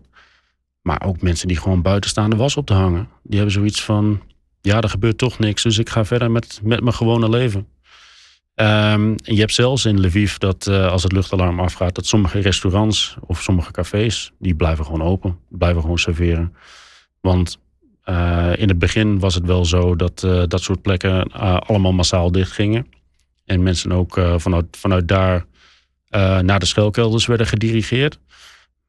Maar 0.81 1.01
ook 1.05 1.21
mensen 1.21 1.47
die 1.47 1.57
gewoon 1.57 1.81
buiten 1.81 2.09
staan 2.09 2.29
de 2.29 2.35
was 2.35 2.57
op 2.57 2.65
te 2.65 2.73
hangen. 2.73 3.07
Die 3.23 3.35
hebben 3.35 3.53
zoiets 3.53 3.83
van, 3.83 4.21
ja, 4.61 4.81
er 4.81 4.89
gebeurt 4.89 5.17
toch 5.17 5.39
niks, 5.39 5.63
dus 5.63 5.77
ik 5.77 5.89
ga 5.89 6.05
verder 6.05 6.31
met, 6.31 6.59
met 6.63 6.81
mijn 6.81 6.95
gewone 6.95 7.29
leven. 7.29 7.67
Um, 8.55 9.15
je 9.15 9.39
hebt 9.39 9.53
zelfs 9.53 9.85
in 9.85 9.99
Lviv 9.99 10.37
dat 10.37 10.67
uh, 10.69 10.91
als 10.91 11.03
het 11.03 11.11
luchtalarm 11.11 11.59
afgaat, 11.59 11.95
dat 11.95 12.05
sommige 12.05 12.39
restaurants 12.39 13.15
of 13.19 13.41
sommige 13.41 13.71
cafés, 13.71 14.31
die 14.39 14.55
blijven 14.55 14.85
gewoon 14.85 15.01
open, 15.01 15.39
blijven 15.49 15.81
gewoon 15.81 15.97
serveren. 15.97 16.55
Want 17.21 17.57
uh, 18.05 18.51
in 18.55 18.67
het 18.67 18.79
begin 18.79 19.19
was 19.19 19.35
het 19.35 19.45
wel 19.45 19.65
zo 19.65 19.95
dat 19.95 20.23
uh, 20.23 20.43
dat 20.47 20.61
soort 20.61 20.81
plekken 20.81 21.31
allemaal 21.61 21.93
massaal 21.93 22.31
dichtgingen. 22.31 22.87
En 23.45 23.63
mensen 23.63 23.91
ook 23.91 24.21
vanuit, 24.37 24.65
vanuit 24.71 25.07
daar 25.07 25.45
naar 26.41 26.59
de 26.59 26.65
schuilkelders 26.65 27.25
werden 27.25 27.47
gedirigeerd. 27.47 28.19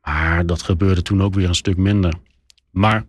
Maar 0.02 0.46
dat 0.46 0.62
gebeurde 0.62 1.02
toen 1.02 1.22
ook 1.22 1.34
weer 1.34 1.48
een 1.48 1.54
stuk 1.54 1.76
minder. 1.76 2.14
Maar 2.70 3.04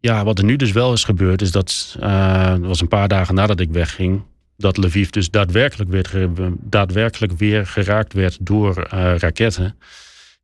ja, 0.00 0.24
wat 0.24 0.38
er 0.38 0.44
nu 0.44 0.56
dus 0.56 0.72
wel 0.72 0.92
is 0.92 1.04
gebeurd, 1.04 1.42
is 1.42 1.50
dat, 1.50 1.96
dat 1.98 2.60
was 2.60 2.80
een 2.80 2.88
paar 2.88 3.08
dagen 3.08 3.34
nadat 3.34 3.60
ik 3.60 3.70
wegging, 3.70 4.22
dat 4.58 4.76
Lviv 4.76 5.08
dus 5.08 5.30
daadwerkelijk, 5.30 5.90
werd, 5.90 6.14
daadwerkelijk 6.60 7.32
weer 7.32 7.66
geraakt 7.66 8.12
werd 8.12 8.38
door 8.40 8.76
uh, 8.78 9.14
raketten. 9.16 9.76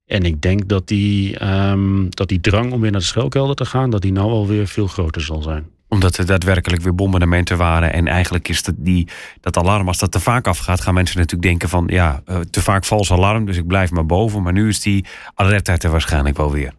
En 0.07 0.23
ik 0.23 0.43
denk 0.43 0.69
dat 0.69 0.89
die, 0.89 1.45
um, 1.47 2.07
dat 2.11 2.29
die 2.29 2.41
drang 2.41 2.73
om 2.73 2.81
weer 2.81 2.91
naar 2.91 3.01
de 3.01 3.07
schuilkelder 3.07 3.57
te 3.57 3.65
gaan, 3.65 3.91
dat 3.91 4.03
die 4.03 4.13
nou 4.13 4.31
alweer 4.31 4.67
veel 4.67 4.87
groter 4.87 5.23
zal 5.23 5.43
zijn 5.43 5.73
omdat 5.95 6.17
er 6.17 6.27
daadwerkelijk 6.27 6.83
weer 6.83 6.95
bombardementen 6.95 7.57
waren. 7.57 7.93
En 7.93 8.07
eigenlijk 8.07 8.49
is 8.49 8.63
dat, 8.63 8.75
die, 8.79 9.09
dat 9.41 9.57
alarm, 9.57 9.89
als 9.89 9.99
dat 9.99 10.13
te 10.13 10.21
vaak 10.21 10.47
afgaat, 10.47 10.81
gaan 10.81 10.95
mensen 10.95 11.17
natuurlijk 11.17 11.49
denken 11.49 11.69
van 11.69 11.85
ja, 11.87 12.23
uh, 12.27 12.41
te 12.51 12.63
vaak 12.63 12.85
vals 12.85 13.13
alarm, 13.13 13.47
dus 13.47 13.57
ik 13.57 13.67
blijf 13.67 13.91
maar 13.91 14.07
boven. 14.07 14.43
Maar 14.43 14.53
nu 14.53 14.69
is 14.69 14.81
die 14.81 15.05
alertheid 15.35 15.85
er 15.85 15.91
waarschijnlijk 15.91 16.37
wel 16.37 16.53
weer. 16.53 16.73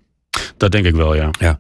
Dat 0.58 0.72
denk 0.72 0.86
ik 0.86 0.96
wel, 0.96 1.16
ja. 1.16 1.30
ja. 1.40 1.60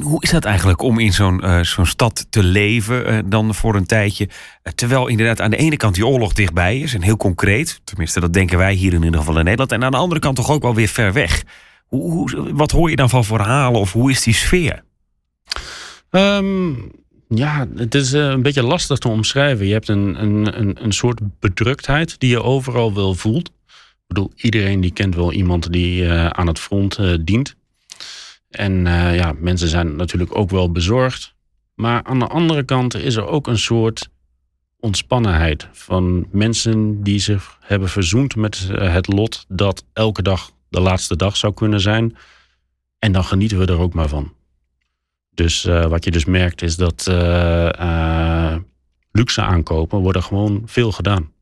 Hoe 0.00 0.22
is 0.22 0.30
dat 0.30 0.44
eigenlijk 0.44 0.82
om 0.82 0.98
in 0.98 1.12
zo'n 1.12 1.42
zo'n 1.62 1.86
stad 1.86 2.26
te 2.30 2.42
leven 2.42 3.12
uh, 3.12 3.18
dan 3.24 3.54
voor 3.54 3.74
een 3.74 3.86
tijdje? 3.86 4.28
Uh, 4.28 4.72
terwijl 4.72 5.06
inderdaad 5.06 5.40
aan 5.40 5.50
de 5.50 5.56
ene 5.56 5.76
kant 5.76 5.94
die 5.94 6.06
oorlog 6.06 6.32
dichtbij 6.32 6.78
is 6.78 6.94
en 6.94 7.02
heel 7.02 7.16
concreet. 7.16 7.80
Tenminste, 7.84 8.20
dat 8.20 8.32
denken 8.32 8.58
wij 8.58 8.74
hier 8.74 8.92
in 8.92 9.02
ieder 9.02 9.18
geval 9.18 9.38
in 9.38 9.44
Nederland. 9.44 9.72
En 9.72 9.84
aan 9.84 9.90
de 9.90 9.96
andere 9.96 10.20
kant 10.20 10.36
toch 10.36 10.50
ook 10.50 10.62
wel 10.62 10.74
weer 10.74 10.88
ver 10.88 11.12
weg. 11.12 11.42
Hoe, 11.86 12.10
hoe, 12.10 12.54
wat 12.54 12.70
hoor 12.70 12.90
je 12.90 12.96
dan 12.96 13.10
van 13.10 13.24
verhalen 13.24 13.80
of 13.80 13.92
hoe 13.92 14.10
is 14.10 14.22
die 14.22 14.34
sfeer? 14.34 14.84
Um, 16.10 16.90
Ja, 17.28 17.66
het 17.76 17.94
is 17.94 18.12
eh, 18.12 18.26
een 18.26 18.42
beetje 18.42 18.62
lastig 18.62 18.98
te 18.98 19.08
omschrijven. 19.08 19.66
Je 19.66 19.72
hebt 19.72 19.88
een, 19.88 20.22
een, 20.22 20.60
een, 20.60 20.84
een 20.84 20.92
soort 20.92 21.20
bedruktheid 21.40 22.20
die 22.20 22.30
je 22.30 22.42
overal 22.42 22.94
wel 22.94 23.14
voelt. 23.14 23.48
Ik 23.48 24.06
bedoel, 24.06 24.32
iedereen 24.36 24.80
die 24.80 24.92
kent 24.92 25.14
wel 25.14 25.32
iemand 25.32 25.72
die 25.72 26.10
aan 26.10 26.46
het 26.46 26.58
front 26.58 26.98
dient. 27.26 27.56
En 28.52 28.84
ja, 29.14 29.34
mensen 29.38 29.68
zijn 29.68 29.96
natuurlijk 29.96 30.36
ook 30.36 30.50
wel 30.50 30.72
bezorgd. 30.72 31.34
Maar 31.74 32.02
aan 32.02 32.18
de 32.18 32.26
andere 32.26 32.62
kant 32.62 32.94
is 32.94 33.16
er 33.16 33.26
ook 33.26 33.46
een 33.46 33.58
soort 33.58 34.08
ontspannenheid 34.80 35.68
van 35.72 36.26
mensen 36.30 37.02
die 37.02 37.18
zich 37.18 37.58
hebben 37.60 37.88
verzoend 37.88 38.36
met 38.36 38.68
het 38.72 39.06
lot 39.06 39.44
dat 39.48 39.84
elke 39.92 40.22
dag 40.22 40.50
de 40.68 40.80
laatste 40.80 41.16
dag 41.16 41.36
zou 41.36 41.52
kunnen 41.52 41.80
zijn. 41.80 42.16
En 42.98 43.12
dan 43.12 43.24
genieten 43.24 43.58
we 43.58 43.66
er 43.66 43.78
ook 43.78 43.94
maar 43.94 44.08
van. 44.08 44.32
Dus 45.30 45.64
uh, 45.64 45.86
wat 45.86 46.04
je 46.04 46.10
dus 46.10 46.24
merkt 46.24 46.62
is 46.62 46.76
dat 46.76 47.06
luxe 49.12 49.42
aankopen 49.42 49.98
worden 49.98 50.22
gewoon 50.22 50.62
veel 50.66 50.92
gedaan. 50.92 51.32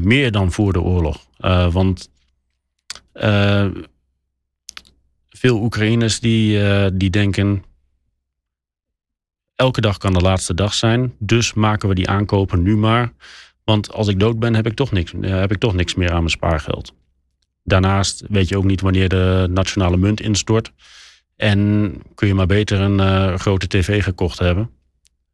meer 0.00 0.32
dan 0.32 0.52
voor 0.52 0.72
de 0.72 0.80
oorlog. 0.80 1.26
want 1.72 2.10
veel 5.38 5.60
Oekraïners 5.60 6.20
die, 6.20 6.60
die 6.96 7.10
denken... 7.10 7.64
elke 9.54 9.80
dag 9.80 9.98
kan 9.98 10.12
de 10.12 10.20
laatste 10.20 10.54
dag 10.54 10.74
zijn. 10.74 11.14
Dus 11.18 11.54
maken 11.54 11.88
we 11.88 11.94
die 11.94 12.08
aankopen 12.08 12.62
nu 12.62 12.76
maar. 12.76 13.12
Want 13.64 13.92
als 13.92 14.08
ik 14.08 14.20
dood 14.20 14.38
ben, 14.38 14.54
heb 14.54 14.66
ik 14.66 14.74
toch 14.74 14.92
niks, 14.92 15.12
heb 15.20 15.52
ik 15.52 15.58
toch 15.58 15.74
niks 15.74 15.94
meer 15.94 16.10
aan 16.10 16.18
mijn 16.18 16.30
spaargeld. 16.30 16.94
Daarnaast 17.64 18.24
weet 18.28 18.48
je 18.48 18.56
ook 18.56 18.64
niet 18.64 18.80
wanneer 18.80 19.08
de 19.08 19.46
nationale 19.50 19.96
munt 19.96 20.20
instort... 20.20 20.72
En 21.36 21.92
kun 22.14 22.28
je 22.28 22.34
maar 22.34 22.46
beter 22.46 22.80
een 22.80 22.98
uh, 22.98 23.34
grote 23.34 23.66
tv 23.66 24.02
gekocht 24.02 24.38
hebben. 24.38 24.70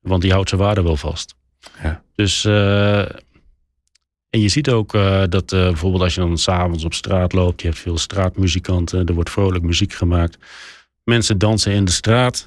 Want 0.01 0.23
die 0.23 0.33
houdt 0.33 0.49
zijn 0.49 0.61
waarde 0.61 0.83
wel 0.83 0.97
vast. 0.97 1.35
Ja. 1.83 2.03
Dus, 2.15 2.45
uh, 2.45 3.05
en 4.35 4.41
je 4.41 4.49
ziet 4.49 4.71
ook 4.71 4.95
uh, 4.95 5.23
dat 5.29 5.47
bijvoorbeeld 5.47 6.03
als 6.03 6.15
je 6.15 6.21
dan 6.21 6.39
s'avonds 6.39 6.85
op 6.85 6.95
straat 6.95 7.33
loopt. 7.33 7.61
Je 7.61 7.67
hebt 7.67 7.81
veel 7.81 7.99
straatmuzikanten. 7.99 9.07
Er 9.07 9.15
wordt 9.15 9.31
vrolijk 9.31 9.65
muziek 9.65 9.93
gemaakt. 9.93 10.39
Mensen 11.05 11.39
dansen 11.39 11.73
in 11.73 11.85
de 11.85 11.91
straat. 11.91 12.47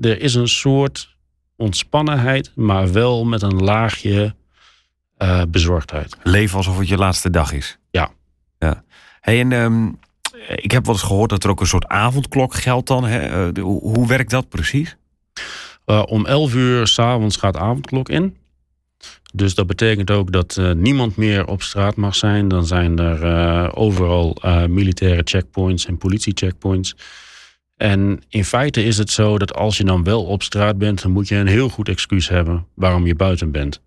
er 0.00 0.20
is 0.20 0.34
een 0.34 0.48
soort 0.48 1.16
ontspannenheid. 1.56 2.52
Maar 2.54 2.92
wel 2.92 3.24
met 3.24 3.42
een 3.42 3.62
laagje 3.62 4.34
bezorgdheid. 5.48 6.16
Leven 6.22 6.56
alsof 6.56 6.78
het 6.78 6.88
je 6.88 6.96
laatste 6.96 7.30
dag 7.30 7.52
is. 7.52 7.78
Ja. 7.90 8.10
ja. 8.58 8.84
Hey, 9.20 9.40
en... 9.40 9.52
Um 9.52 9.98
ik 10.48 10.70
heb 10.70 10.84
wel 10.84 10.94
eens 10.94 11.04
gehoord 11.04 11.30
dat 11.30 11.44
er 11.44 11.50
ook 11.50 11.60
een 11.60 11.66
soort 11.66 11.86
avondklok 11.86 12.54
geldt 12.54 12.86
dan. 12.86 13.04
Hè? 13.04 13.48
Eh, 13.48 13.62
hoe, 13.62 14.06
werkt 14.06 14.30
dat 14.30 14.48
precies? 14.48 14.96
Om 15.84 16.26
11 16.26 16.54
uur 16.54 16.86
s'avonds 16.86 17.36
gaat 17.36 17.52
de 17.52 17.58
avondklok 17.58 18.08
in. 18.08 18.36
Dus 19.34 19.54
dat 19.54 19.66
betekent 19.66 20.10
ook 20.10 20.32
dat 20.32 20.56
uh, 20.60 20.72
niemand 20.72 21.16
meer 21.16 21.46
op 21.46 21.62
straat 21.62 21.96
mag 21.96 22.14
zijn. 22.14 22.48
Dan 22.48 22.66
zijn 22.66 22.98
er 22.98 23.24
uh, 23.24 23.68
overal 23.74 24.36
militaire 24.68 25.22
checkpoints 25.24 25.86
en 25.86 25.98
politie-checkpoints. 25.98 26.96
En 27.76 28.22
in 28.28 28.44
feite 28.44 28.84
is 28.84 28.98
het 28.98 29.10
zo 29.10 29.38
dat 29.38 29.54
als 29.54 29.76
je 29.76 29.84
dan 29.84 30.04
wel 30.04 30.24
op 30.24 30.42
straat 30.42 30.78
bent, 30.78 31.02
dan 31.02 31.10
moet 31.10 31.28
je 31.28 31.36
een 31.36 31.46
heel 31.46 31.68
goed 31.68 31.88
excuus 31.88 32.28
hebben 32.28 32.66
waarom 32.74 33.06
je 33.06 33.14
buiten 33.14 33.50
bent. 33.50 33.82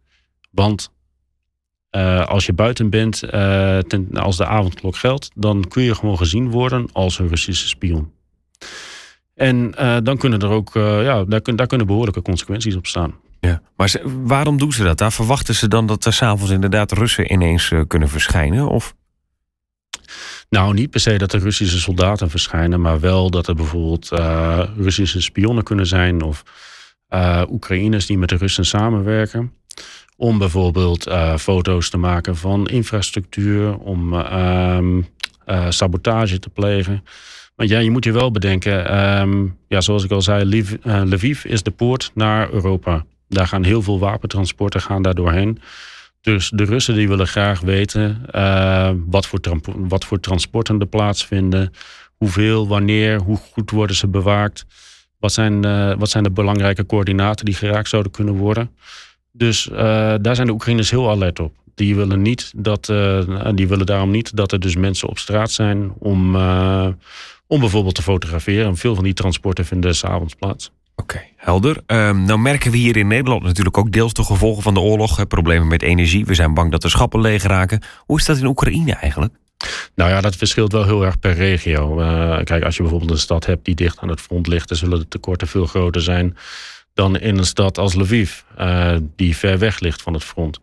Want 0.52 0.92
als 2.26 2.46
je 2.46 2.54
buiten 2.54 2.90
bent, 2.90 3.32
als 4.14 4.38
de 4.38 4.46
avondklok 4.46 4.96
geldt, 4.96 5.32
dan 5.36 5.68
kun 5.68 5.84
je 5.84 5.96
gewoon 5.96 6.18
gezien 6.18 6.50
worden 6.50 6.88
als 6.92 7.20
een 7.20 7.28
Russische 7.28 7.68
spion. 7.68 8.12
En 9.36 9.72
dan 10.04 10.18
kunnen 10.18 10.40
er 10.40 10.50
ook, 10.50 10.72
ja, 10.74 11.24
daar, 11.24 11.42
daar, 11.56 11.68
kunnen 11.68 11.88
behoorlijke 11.88 12.22
consequenties 12.22 12.76
op 12.76 12.88
staan. 12.88 13.14
Ja, 13.48 13.62
maar 13.76 14.02
waarom 14.04 14.58
doen 14.58 14.72
ze 14.72 14.84
dat? 14.84 14.98
Daar 14.98 15.12
verwachten 15.12 15.56
ze 15.56 15.68
dan 15.68 15.86
dat 15.88 16.06
er 16.06 16.14
s'avonds 16.14 16.52
inderdaad 16.52 16.92
Russen 16.92 17.32
ineens 17.32 17.72
kunnen 17.88 18.10
verschijnen? 18.10 18.68
Of? 18.68 18.96
Nou, 20.50 20.74
niet 20.74 20.90
per 20.90 21.00
se 21.00 21.18
dat 21.18 21.34
er 21.34 21.40
Russische 21.40 21.80
soldaten 21.80 22.30
verschijnen, 22.30 22.82
maar 22.82 23.00
wel 23.00 23.30
dat 23.30 23.48
er 23.48 23.56
bijvoorbeeld 23.56 24.10
Russische 24.78 25.22
spionnen 25.22 25.64
kunnen 25.64 25.88
zijn 25.88 26.22
of 26.22 26.44
Oekraïners 27.50 28.06
die 28.06 28.18
met 28.18 28.30
de 28.30 28.36
Russen 28.36 28.66
samenwerken 28.66 29.54
om 30.18 30.38
bijvoorbeeld 30.38 31.12
foto's 31.40 31.90
te 31.90 31.98
maken 31.98 32.36
van 32.36 32.68
infrastructuur, 32.68 33.78
om 33.78 34.14
uh, 34.14 35.70
sabotage 35.70 36.40
te 36.40 36.50
plegen. 36.50 37.04
Want 37.56 37.70
ja, 37.70 37.80
je 37.80 37.92
moet 37.92 38.04
je 38.04 38.12
wel 38.12 38.32
bedenken, 38.32 38.98
um, 39.20 39.58
ja, 39.68 39.82
zoals 39.82 40.04
ik 40.04 40.12
al 40.12 40.22
zei, 40.22 40.46
Lviv, 40.46 40.76
Lviv, 40.84 41.44
is 41.44 41.64
de 41.64 41.72
poort 41.72 42.12
naar 42.14 42.52
Europa. 42.52 43.06
Daar 43.30 43.48
gaan 43.48 43.64
heel 43.64 43.82
veel 43.82 44.00
wapentransporten 44.00 44.82
gaan 44.82 45.02
daar 45.02 45.16
doorheen. 45.16 45.60
Dus 46.22 46.50
de 46.50 46.64
Russen 46.64 46.96
die 46.96 47.08
willen 47.08 47.28
graag 47.28 47.60
weten 47.60 48.26
wat, 49.10 49.28
voor 49.28 49.40
wat 49.66 50.06
voor 50.06 50.20
transporten 50.20 50.80
er 50.80 50.88
plaatsvinden, 50.88 51.74
hoeveel, 52.18 52.68
wanneer, 52.68 53.20
hoe 53.20 53.38
goed 53.38 53.72
worden 53.72 53.96
ze 53.96 54.08
bewaakt. 54.08 54.66
Wat 55.20 55.34
zijn, 55.34 55.62
wat 55.98 56.10
zijn 56.10 56.24
de 56.24 56.32
belangrijke 56.32 56.86
coördinaten 56.86 57.46
die 57.46 57.54
geraakt 57.54 57.90
zouden 57.90 58.12
kunnen 58.12 58.36
worden? 58.36 58.72
Dus 59.32 59.68
uh, 59.68 59.78
daar 60.22 60.36
zijn 60.36 60.48
de 60.48 60.54
Oekraïners 60.54 60.92
heel 60.92 61.10
alert 61.10 61.40
op. 61.40 61.54
Die 61.76 61.96
willen, 61.96 62.22
niet 62.22 62.54
dat, 62.56 62.86
die 63.56 63.68
willen 63.68 63.86
daarom 63.86 64.12
niet 64.12 64.36
dat 64.36 64.52
er 64.52 64.60
dus 64.60 64.76
mensen 64.76 65.10
op 65.10 65.18
straat 65.18 65.52
zijn 65.52 65.94
om, 66.00 66.36
om 67.48 67.60
bijvoorbeeld 67.60 67.96
te 67.96 68.02
fotograferen. 68.02 68.66
En 68.66 68.78
veel 68.78 68.96
van 68.96 69.04
die 69.04 69.14
transporten 69.14 69.66
vinden 69.66 69.96
s'avonds 69.96 70.36
plaats. 70.36 70.72
Oké, 70.96 71.22
helder. 71.36 71.78
Um, 71.88 72.24
nou 72.24 72.40
merken 72.40 72.72
we 72.72 72.78
hier 72.78 72.98
in 72.98 73.08
Nederland 73.08 73.44
natuurlijk 73.44 73.78
ook 73.78 73.92
deels 73.92 74.14
de 74.14 74.24
gevolgen 74.24 74.64
van 74.64 74.74
de 74.74 74.80
oorlog. 74.80 75.28
Problemen 75.28 75.68
met 75.68 75.82
energie. 75.82 76.26
We 76.26 76.34
zijn 76.34 76.54
bang 76.54 76.72
dat 76.72 76.82
de 76.82 76.90
schappen 76.90 77.22
leeg 77.22 77.44
raken. 77.44 77.82
Hoe 78.06 78.20
is 78.20 78.26
dat 78.26 78.38
in 78.38 78.46
Oekraïne 78.46 78.94
eigenlijk? 78.94 79.34
Nou 79.96 80.10
ja, 80.10 80.22
dat 80.22 80.36
verschilt 80.36 80.72
wel 80.72 80.86
heel 80.86 81.06
erg 81.06 81.20
per 81.20 81.34
regio. 81.34 81.96
kijk, 82.44 82.64
als 82.64 82.76
je 82.76 82.82
bijvoorbeeld 82.82 83.12
een 83.12 83.18
stad 83.18 83.46
hebt 83.46 83.66
die 83.66 83.76
dicht 83.76 84.00
aan 84.00 84.10
het 84.10 84.22
front 84.22 84.48
ligt, 84.48 84.68
dan 84.68 84.78
zullen 84.78 85.00
de 85.00 85.08
tekorten 85.08 85.48
veel 85.48 85.66
groter 85.66 86.02
zijn 86.02 86.38
dan 86.94 87.18
in 87.18 87.38
een 87.38 87.46
stad 87.46 87.78
als 87.78 87.94
Lviv, 87.94 88.42
uh, 88.60 88.98
die 89.16 89.38
ver 89.38 89.60
weg 89.60 89.80
ligt 89.80 90.02
van 90.02 90.14
het 90.14 90.24
front. 90.24 90.60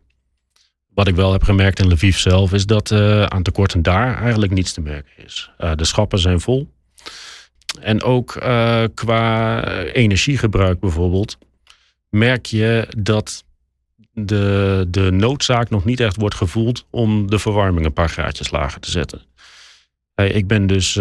Wat 0.95 1.09
ik 1.09 1.15
wel 1.15 1.33
heb 1.33 1.43
gemerkt 1.43 1.79
in 1.79 1.93
Lviv 1.93 2.17
zelf, 2.17 2.53
is 2.53 2.67
dat 2.67 2.91
uh, 2.91 3.25
aan 3.25 3.43
tekorten 3.43 3.83
daar 3.83 4.23
eigenlijk 4.23 4.53
niets 4.53 4.73
te 4.73 4.81
merken 4.81 5.25
is. 5.25 5.51
De 5.75 5.85
schappen 5.85 6.19
zijn 6.19 6.41
vol. 6.41 6.71
En 7.81 8.03
ook 8.03 8.33
qua 8.95 9.63
energiegebruik 9.83 10.81
bijvoorbeeld, 10.81 11.39
merk 12.09 12.47
je 12.47 12.89
dat 12.97 13.45
de, 14.13 14.87
de 14.89 15.11
noodzaak 15.11 15.71
nog 15.71 15.85
niet 15.85 16.01
echt 16.01 16.17
wordt 16.17 16.35
gevoeld 16.35 16.87
om 16.91 17.31
de 17.31 17.39
verwarming 17.39 17.87
een 17.87 17.93
paar 17.93 18.09
graadjes 18.09 18.51
lager 18.51 18.81
te 18.81 18.91
zetten. 18.91 19.21
ik 20.15 20.47
ben 20.47 20.67
dus, 20.67 20.95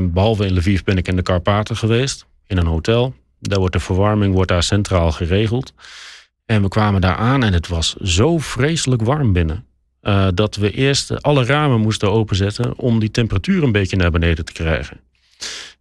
behalve 0.00 0.46
in 0.46 0.54
Lviv, 0.54 0.82
ben 0.82 0.96
ik 0.96 1.08
in 1.08 1.16
de 1.16 1.22
Karpaten 1.22 1.76
geweest, 1.76 2.26
in 2.46 2.56
een 2.56 2.66
hotel. 2.66 3.14
Daar 3.40 3.58
wordt 3.58 3.74
de 3.74 3.80
verwarming 3.80 4.34
wordt 4.34 4.50
daar 4.50 4.62
centraal 4.62 5.12
geregeld. 5.12 5.72
En 6.46 6.62
we 6.62 6.68
kwamen 6.68 7.00
daar 7.00 7.16
aan 7.16 7.44
en 7.44 7.52
het 7.52 7.68
was 7.68 7.94
zo 7.94 8.38
vreselijk 8.38 9.02
warm 9.02 9.32
binnen. 9.32 9.64
Uh, 10.02 10.28
dat 10.34 10.56
we 10.56 10.70
eerst 10.70 11.22
alle 11.22 11.44
ramen 11.44 11.80
moesten 11.80 12.10
openzetten 12.10 12.78
om 12.78 12.98
die 12.98 13.10
temperatuur 13.10 13.62
een 13.62 13.72
beetje 13.72 13.96
naar 13.96 14.10
beneden 14.10 14.44
te 14.44 14.52
krijgen. 14.52 15.00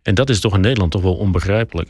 En 0.05 0.15
dat 0.15 0.29
is 0.29 0.39
toch 0.39 0.53
in 0.53 0.62
Nederland 0.62 0.91
toch 0.91 1.01
wel 1.01 1.15
onbegrijpelijk. 1.15 1.89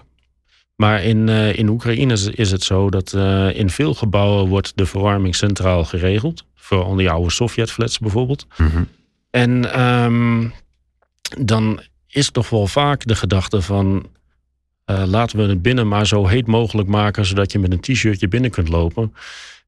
Maar 0.76 1.04
in, 1.04 1.28
uh, 1.28 1.58
in 1.58 1.70
Oekraïne 1.70 2.14
is 2.36 2.52
het 2.52 2.64
zo 2.64 2.90
dat 2.90 3.14
uh, 3.14 3.58
in 3.60 3.70
veel 3.70 3.94
gebouwen 3.94 4.48
wordt 4.48 4.72
de 4.76 4.86
verwarming 4.86 5.36
centraal 5.36 5.84
geregeld. 5.84 6.46
Vooral 6.56 6.96
die 6.96 7.10
oude 7.10 7.32
Sovjetflats 7.32 8.00
bijvoorbeeld. 8.00 8.48
Mm 8.58 8.68
-hmm. 8.68 8.88
En 9.30 9.82
um, 9.82 10.54
dan 11.40 11.82
is 12.08 12.30
toch 12.30 12.50
wel 12.50 12.68
vaak 12.68 13.06
de 13.06 13.16
gedachte 13.16 13.62
van 13.62 14.08
uh, 14.86 15.04
laten 15.06 15.38
we 15.38 15.44
het 15.44 15.62
binnen 15.62 15.88
maar 15.88 16.08
zo 16.08 16.28
heet 16.28 16.48
mogelijk 16.48 16.88
maken, 16.88 17.26
zodat 17.26 17.52
je 17.52 17.60
met 17.60 17.72
een 17.72 17.80
t-shirtje 17.80 18.28
binnen 18.28 18.52
kunt 18.52 18.70
lopen. 18.70 19.14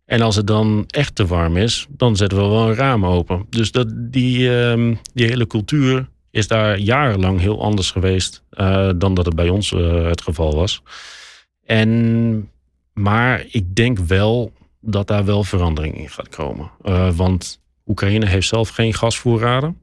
En 0.06 0.22
als 0.22 0.36
het 0.36 0.48
dan 0.48 0.84
echt 0.88 1.16
te 1.16 1.25
warm 1.25 1.58
is, 1.58 1.88
dan 1.89 2.16
zetten 2.16 2.38
we 2.38 2.44
wel 2.44 2.70
een 2.70 2.75
raam 2.75 3.06
open. 3.06 3.46
Dus 3.50 3.72
dat, 3.72 3.88
die, 3.94 4.39
uh, 4.39 4.96
die 5.13 5.27
hele 5.27 5.48
cultuur 5.48 6.08
is 6.38 6.48
daar 6.48 6.77
jarenlang 6.77 7.39
heel 7.39 7.62
anders 7.62 7.91
geweest 7.91 8.44
uh, 8.53 8.89
dan 8.96 9.13
dat 9.13 9.25
het 9.25 9.36
bij 9.36 9.50
ons 9.50 9.72
uh, 9.72 10.06
het 10.06 10.22
geval 10.22 10.56
was. 10.56 10.82
En, 11.65 12.51
maar 12.94 13.46
ik 13.50 13.75
denk 13.75 14.00
wel 14.00 14.51
dat 14.79 15.08
daar 15.08 15.25
wel 15.25 15.44
verandering 15.44 15.98
in 15.98 16.10
gaat 16.10 16.29
komen. 16.29 16.72
want 17.15 17.60
Oekraïne 17.86 18.25
heeft 18.25 18.48
zelf 18.48 18.70
geen 18.70 18.94
gasvoorraden. 18.94 19.77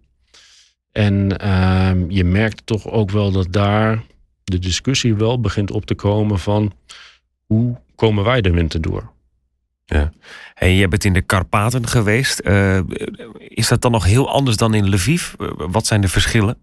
En 0.93 1.39
ehm, 1.39 2.11
je 2.11 2.25
merkt 2.25 2.67
toch 2.67 2.91
ook 2.91 3.11
wel 3.11 3.33
dat 3.33 3.53
daar 3.53 4.03
de 4.45 4.59
discussie 4.59 5.15
wel 5.15 5.41
begint 5.41 5.71
op 5.71 5.87
te 5.87 5.95
komen 5.95 6.39
van 6.39 6.73
hoe 7.47 7.77
komen 7.95 8.25
wij 8.25 8.41
de 8.41 8.51
winter 8.51 8.81
door? 8.81 9.13
Ja. 9.85 10.13
Hey, 10.55 10.75
je 10.75 10.89
bent 10.89 11.05
in 11.05 11.13
de 11.13 11.23
Karpaten 11.23 11.87
geweest. 11.87 12.41
Uh, 12.45 12.81
is 13.39 13.69
dat 13.69 13.81
dan 13.81 13.91
nog 13.91 14.05
heel 14.05 14.31
anders 14.31 14.57
dan 14.57 14.75
in 14.75 14.89
Lviv? 14.89 15.33
Wat 15.57 15.87
zijn 15.87 16.01
de 16.01 16.09
verschillen? 16.09 16.57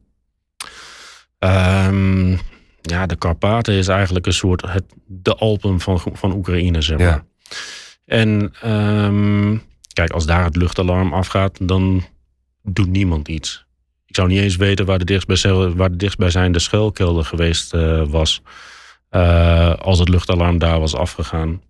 Um, 1.40 2.40
ja, 2.82 3.06
de 3.06 3.16
Karpaten 3.16 3.74
is 3.74 3.88
eigenlijk 3.88 4.26
een 4.26 4.34
soort 4.34 4.62
het, 4.62 4.84
de 5.06 5.36
Alpen 5.36 5.80
van, 5.80 6.02
van 6.14 6.32
Oekraïne, 6.34 6.82
zeg 6.82 6.98
maar. 6.98 7.08
Ja. 7.08 7.24
En 8.06 8.54
ehm, 8.62 9.58
kijk, 9.94 10.12
als 10.12 10.26
daar 10.26 10.44
het 10.44 10.56
luchtalarm 10.56 11.14
afgaat, 11.14 11.58
dan 11.62 12.04
doet 12.64 12.90
niemand 12.90 13.28
iets. 13.28 13.66
Ik 14.06 14.16
zou 14.16 14.28
niet 14.28 14.40
eens 14.40 14.56
weten 14.56 14.86
waar 14.86 15.00
de 15.00 15.06
dichtstbijzijnde, 15.06 15.76
waar 15.76 15.90
de 15.92 15.96
dichtstbijzijnde 15.98 16.60
schuilkelder 16.60 17.26
geweest 17.26 17.74
eh, 17.74 18.04
was. 18.08 18.42
eh, 19.10 19.76
als 19.76 20.00
het 20.00 20.10
luchtalarm 20.10 20.58
daar 20.58 20.80
was 20.80 20.96
afgegaan. 20.96 21.62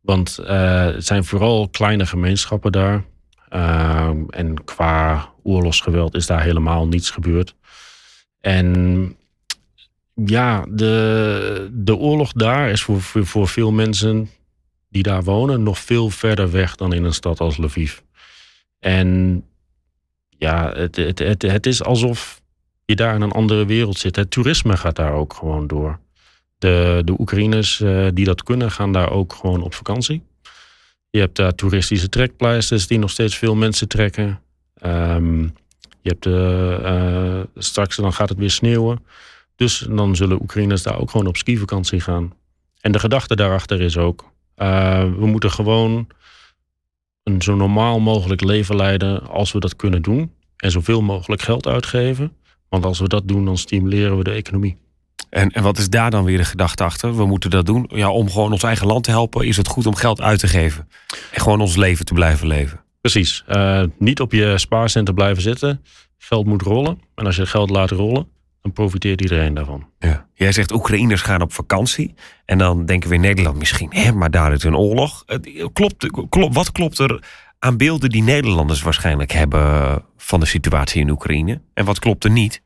Want 0.00 0.38
eh, 0.38 0.84
het 0.84 1.06
zijn 1.06 1.24
vooral 1.24 1.68
kleine 1.68 2.06
gemeenschappen 2.06 2.72
daar. 2.72 3.04
Ehm, 3.48 4.24
en 4.28 4.64
qua 4.64 5.32
oorlogsgeweld 5.42 6.14
is 6.14 6.26
daar 6.26 6.42
helemaal 6.42 6.86
niets 6.86 7.10
gebeurd. 7.10 7.54
En 8.40 9.16
ja, 10.14 10.66
de, 10.68 11.68
de 11.72 11.96
oorlog 11.96 12.32
daar 12.32 12.70
is 12.70 12.82
voor, 12.82 13.00
voor, 13.02 13.48
veel 13.48 13.72
mensen 13.72 14.30
die 14.88 15.02
daar 15.02 15.22
wonen 15.22 15.62
nog 15.62 15.78
veel 15.78 16.10
verder 16.10 16.50
weg 16.50 16.76
dan 16.76 16.92
in 16.92 17.04
een 17.04 17.14
stad 17.14 17.40
als 17.40 17.56
Lviv. 17.56 17.98
En 18.78 19.42
ja, 20.28 20.72
het, 20.72 20.96
het, 20.96 21.18
het, 21.18 21.42
het 21.42 21.66
is 21.66 21.82
alsof 21.82 22.42
je 22.84 22.96
daar 22.96 23.14
in 23.14 23.20
een 23.20 23.32
andere 23.32 23.66
wereld 23.66 23.98
zit. 23.98 24.16
Het 24.16 24.30
toerisme 24.30 24.76
gaat 24.76 24.96
daar 24.96 25.12
ook 25.12 25.32
gewoon 25.32 25.66
door. 25.66 25.98
De, 26.58 27.02
de 27.04 27.20
Oekraïners 27.20 27.80
eh, 27.80 28.06
die 28.14 28.24
dat 28.24 28.42
kunnen, 28.42 28.70
gaan 28.70 28.92
daar 28.92 29.10
ook 29.10 29.32
gewoon 29.32 29.62
op 29.62 29.74
vakantie. 29.74 30.22
Je 31.10 31.20
hebt 31.20 31.36
daar 31.36 31.54
toeristische 31.54 32.08
trekpleisters 32.08 32.86
die 32.86 32.98
nog 32.98 33.10
steeds 33.10 33.36
veel 33.36 33.54
mensen 33.54 33.88
trekken. 33.88 34.40
Ehm, 34.74 35.42
je 36.00 36.08
hebt 36.10 36.26
eh, 36.26 37.38
eh, 37.38 37.44
straks 37.56 37.96
dan 37.96 38.12
gaat 38.12 38.28
het 38.28 38.38
weer 38.38 38.50
sneeuwen. 38.50 39.04
Dus 39.56 39.86
dan 39.90 40.16
zullen 40.16 40.40
Oekraïners 40.42 40.82
daar 40.82 41.00
ook 41.00 41.10
gewoon 41.10 41.26
op 41.26 41.36
skivakantie 41.36 42.00
gaan. 42.00 42.32
En 42.80 42.92
de 42.92 42.98
gedachte 42.98 43.36
daarachter 43.36 43.80
is 43.80 43.96
ook: 43.96 44.32
we 44.54 45.26
moeten 45.26 45.50
gewoon 45.50 46.06
een 47.22 47.42
zo 47.42 47.54
normaal 47.54 48.00
mogelijk 48.00 48.40
leven 48.40 48.76
leiden 48.76 49.28
als 49.28 49.52
we 49.52 49.60
dat 49.60 49.76
kunnen 49.76 50.02
doen. 50.02 50.32
En 50.56 50.70
zoveel 50.70 51.02
mogelijk 51.02 51.42
geld 51.42 51.66
uitgeven. 51.66 52.32
Want 52.68 52.84
als 52.84 52.98
we 52.98 53.08
dat 53.08 53.28
doen, 53.28 53.44
dan 53.44 53.58
stimuleren 53.58 54.18
we 54.18 54.24
de 54.24 54.30
economie. 54.30 54.76
En, 55.30 55.50
en 55.50 55.62
wat 55.62 55.78
is 55.78 55.88
daar 55.88 56.10
dan 56.10 56.24
weer 56.24 56.36
de 56.36 56.44
gedachte 56.44 56.84
achter? 56.84 57.16
We 57.16 57.26
moeten 57.26 57.50
dat 57.50 57.66
doen. 57.66 57.90
Ja, 57.94 58.10
om 58.10 58.30
gewoon 58.30 58.52
ons 58.52 58.62
eigen 58.62 58.86
land 58.86 59.04
te 59.04 59.10
helpen, 59.10 59.46
is 59.46 59.56
het 59.56 59.68
goed 59.68 59.86
om 59.86 59.94
geld 59.94 60.20
uit 60.20 60.38
te 60.38 60.48
geven. 60.48 60.88
En 61.32 61.40
gewoon 61.40 61.60
ons 61.60 61.76
leven 61.76 62.04
te 62.04 62.14
blijven 62.14 62.46
leven. 62.46 62.80
Precies. 63.00 63.44
Eh, 63.46 63.82
niet 63.98 64.20
op 64.20 64.32
je 64.32 64.58
spaarcenten 64.58 65.14
blijven 65.14 65.42
zitten. 65.42 65.82
Geld 66.18 66.46
moet 66.46 66.62
rollen. 66.62 67.00
En 67.14 67.26
als 67.26 67.34
je 67.34 67.40
het 67.40 67.50
geld 67.50 67.70
laat 67.70 67.90
rollen, 67.90 68.26
dan 68.62 68.72
profiteert 68.72 69.20
iedereen 69.20 69.54
daarvan. 69.54 69.86
Ja. 69.98 70.26
Jij 70.34 70.52
zegt 70.52 70.72
Oekraïners 70.72 71.20
gaan 71.20 71.42
op 71.42 71.52
vakantie. 71.52 72.14
En 72.44 72.58
dan 72.58 72.86
denken 72.86 73.08
we 73.08 73.14
in 73.14 73.20
Nederland 73.20 73.58
misschien, 73.58 73.90
hè, 73.90 74.12
maar 74.12 74.30
daar 74.30 74.52
is 74.52 74.62
een 74.64 74.76
oorlog. 74.76 75.24
Klopt, 75.72 76.28
klopt, 76.28 76.54
wat 76.54 76.72
klopt 76.72 76.98
er 76.98 77.22
aan 77.58 77.76
beelden 77.76 78.10
die 78.10 78.22
Nederlanders 78.22 78.82
waarschijnlijk 78.82 79.32
hebben 79.32 80.02
van 80.16 80.40
de 80.40 80.46
situatie 80.46 81.00
in 81.00 81.10
Oekraïne? 81.10 81.60
En 81.74 81.84
wat 81.84 81.98
klopt 81.98 82.24
er 82.24 82.30
niet? 82.30 82.62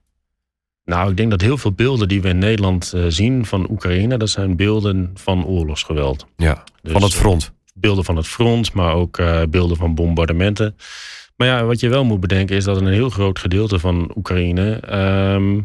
Nou, 0.84 1.10
ik 1.10 1.16
denk 1.16 1.30
dat 1.30 1.40
heel 1.40 1.58
veel 1.58 1.72
beelden 1.72 2.08
die 2.08 2.22
we 2.22 2.28
in 2.28 2.38
Nederland 2.38 2.92
eh, 2.92 3.04
zien 3.08 3.46
van 3.46 3.70
Oekraïne, 3.70 4.16
dat 4.16 4.30
zijn 4.30 4.56
beelden 4.56 5.10
van 5.14 5.44
oorlogsgeweld. 5.46 6.26
Ja, 6.36 6.64
Dus, 6.82 6.92
van 6.92 7.02
het 7.02 7.12
eh, 7.12 7.18
front. 7.18 7.52
beelden 7.74 8.04
van 8.04 8.16
het 8.16 8.26
front, 8.26 8.72
maar 8.72 8.94
ook 8.94 9.18
eh, 9.18 9.42
beelden 9.50 9.76
van 9.76 9.94
bombardementen. 9.94 10.76
Maar 11.36 11.48
ja, 11.48 11.64
wat 11.64 11.80
je 11.80 11.88
wel 11.88 12.04
moet 12.04 12.20
bedenken 12.20 12.56
is 12.56 12.64
dat 12.64 12.80
een 12.80 12.86
heel 12.86 13.10
groot 13.10 13.38
gedeelte 13.38 13.78
van 13.78 14.12
Oekraïne 14.16 14.74
ehm, 14.74 15.60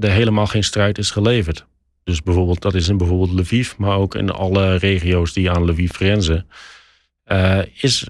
er 0.00 0.10
helemaal 0.10 0.46
geen 0.46 0.64
strijd 0.64 0.98
is 0.98 1.10
geleverd. 1.10 1.66
Dus 2.04 2.22
bijvoorbeeld, 2.22 2.62
dat 2.62 2.74
is 2.74 2.88
in 2.88 2.96
bijvoorbeeld 2.96 3.40
Lviv, 3.40 3.72
maar 3.76 3.96
ook 3.96 4.14
in 4.14 4.30
alle 4.30 4.76
regio's 4.76 5.32
die 5.32 5.50
aan 5.50 5.64
Lviv 5.64 5.92
grenzen. 5.92 6.46
is, 7.74 8.06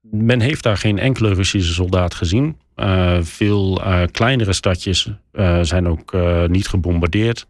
men 0.00 0.40
heeft 0.40 0.62
daar 0.62 0.76
geen 0.76 0.98
enkele 0.98 1.34
Russische 1.34 1.72
soldaat 1.72 2.14
gezien. 2.14 2.56
Eh, 2.74 3.18
veel 3.20 3.82
eh, 3.82 4.02
kleinere 4.12 4.52
stadjes 4.52 5.10
eh, 5.32 5.58
zijn 5.62 5.88
ook 5.88 6.16
niet 6.46 6.68
gebombardeerd. 6.68 7.46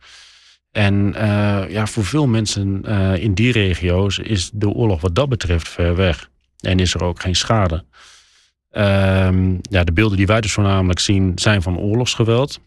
En 0.71 1.15
ja, 1.69 1.87
voor 1.87 2.05
veel 2.05 2.27
mensen 2.27 2.85
in 3.21 3.35
die 3.35 3.53
regio's 3.53 4.19
is 4.19 4.51
de 4.53 4.69
oorlog 4.69 5.01
wat 5.01 5.15
dat 5.15 5.29
betreft 5.29 5.69
ver 5.69 5.97
weg. 5.97 6.31
En 6.61 6.79
is 6.79 6.95
er 6.95 7.05
ook 7.05 7.21
geen 7.21 7.37
schade. 7.37 7.85
Ehm, 8.71 9.57
ja, 9.63 9.85
de 9.85 9.93
beelden 9.93 10.17
die 10.17 10.27
wij 10.27 10.41
dus 10.41 10.53
voornamelijk 10.53 11.01
zien 11.01 11.33
zijn 11.35 11.63
van 11.63 11.79
oorlogsgeweld. 11.79 12.61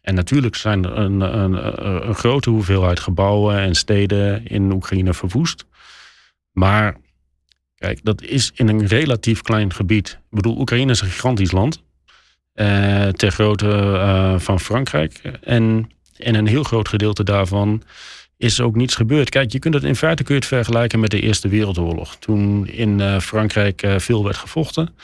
En 0.00 0.14
natuurlijk 0.14 0.56
zijn 0.56 0.84
er 0.84 0.96
een, 0.96 1.20
een, 1.20 2.08
een 2.08 2.14
grote 2.14 2.50
hoeveelheid 2.50 3.00
gebouwen 3.00 3.58
en 3.58 3.74
steden 3.74 4.46
in 4.46 4.72
Oekraïne 4.72 5.14
verwoest. 5.14 5.66
Maar 6.52 6.96
kijk, 7.78 8.00
dat 8.02 8.22
is 8.22 8.50
in 8.54 8.68
een 8.68 8.86
relatief 8.86 9.42
klein 9.42 9.72
gebied. 9.72 10.08
Ik 10.08 10.36
bedoel, 10.36 10.58
Oekraïne 10.58 10.92
is 10.92 11.00
een 11.00 11.08
gigantisch 11.08 11.52
land. 11.52 11.82
eh, 12.54 13.08
ter 13.08 13.30
grootte 13.30 13.68
eh, 13.70 14.38
van 14.38 14.60
Frankrijk. 14.60 15.20
En 15.42 15.90
in 16.16 16.34
een 16.34 16.46
heel 16.46 16.62
groot 16.62 16.88
gedeelte 16.88 17.24
daarvan 17.24 17.82
is 18.36 18.60
ook 18.60 18.76
niets 18.76 18.94
gebeurd. 18.94 19.28
Kijk, 19.30 19.52
je 19.52 19.58
kunt 19.58 19.74
het 19.74 19.84
in 19.84 19.96
feite 19.96 20.22
kun 20.22 20.34
je 20.34 20.40
het 20.40 20.48
vergelijken 20.48 21.00
met 21.00 21.10
de 21.10 21.20
Eerste 21.20 21.48
Wereldoorlog. 21.48 22.16
Toen 22.16 22.66
in 22.66 23.00
eh, 23.00 23.20
Frankrijk 23.20 23.86
veel 23.96 24.24
werd 24.24 24.36
gevochten. 24.36 24.94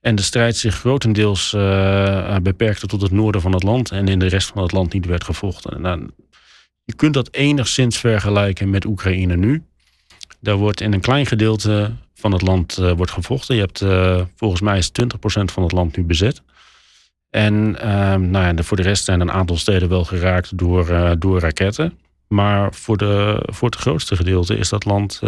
En 0.00 0.14
de 0.14 0.22
strijd 0.22 0.56
zich 0.56 0.74
grotendeels 0.74 1.50
beperkte 2.42 2.86
tot 2.86 3.02
het 3.02 3.10
noorden 3.10 3.40
van 3.40 3.52
het 3.52 3.62
land. 3.62 3.90
En 3.90 4.08
in 4.08 4.18
de 4.18 4.26
rest 4.26 4.48
van 4.48 4.62
het 4.62 4.72
land 4.72 4.92
niet 4.92 5.06
werd 5.06 5.24
gevochten. 5.24 5.80
Nou, 5.80 6.10
je 6.84 6.94
kunt 6.94 7.14
dat 7.14 7.32
enigszins 7.32 7.98
vergelijken 7.98 8.70
met 8.70 8.84
Oekraïne 8.84 9.36
nu. 9.36 9.62
Daar 10.40 10.56
wordt 10.56 10.80
in 10.80 10.92
een 10.92 11.00
klein 11.00 11.26
gedeelte 11.26 11.92
van 12.20 12.32
het 12.32 12.42
land 12.42 12.78
eh, 12.78 12.92
wordt 12.92 13.12
gevochten. 13.12 13.54
Je 13.54 13.60
hebt 13.60 13.80
eh, 13.80 14.20
volgens 14.36 14.60
mij 14.60 14.78
is 14.78 14.90
20% 15.02 15.04
van 15.44 15.62
het 15.62 15.72
land 15.72 15.96
nu 15.96 16.04
bezet. 16.04 16.42
En 17.30 17.80
ehm, 17.80 18.30
nou 18.30 18.56
ja, 18.56 18.62
voor 18.62 18.76
de 18.76 18.82
rest 18.82 19.04
zijn 19.04 19.20
een 19.20 19.32
aantal 19.32 19.56
steden 19.56 19.88
wel 19.88 20.04
geraakt 20.04 20.58
door, 20.58 20.88
eh, 20.88 21.10
door 21.18 21.40
raketten. 21.40 21.98
Maar 22.28 22.74
voor, 22.74 22.96
de, 22.96 23.42
voor 23.52 23.68
het 23.68 23.78
grootste 23.80 24.16
gedeelte 24.16 24.56
is 24.56 24.68
dat 24.68 24.84
land 24.84 25.20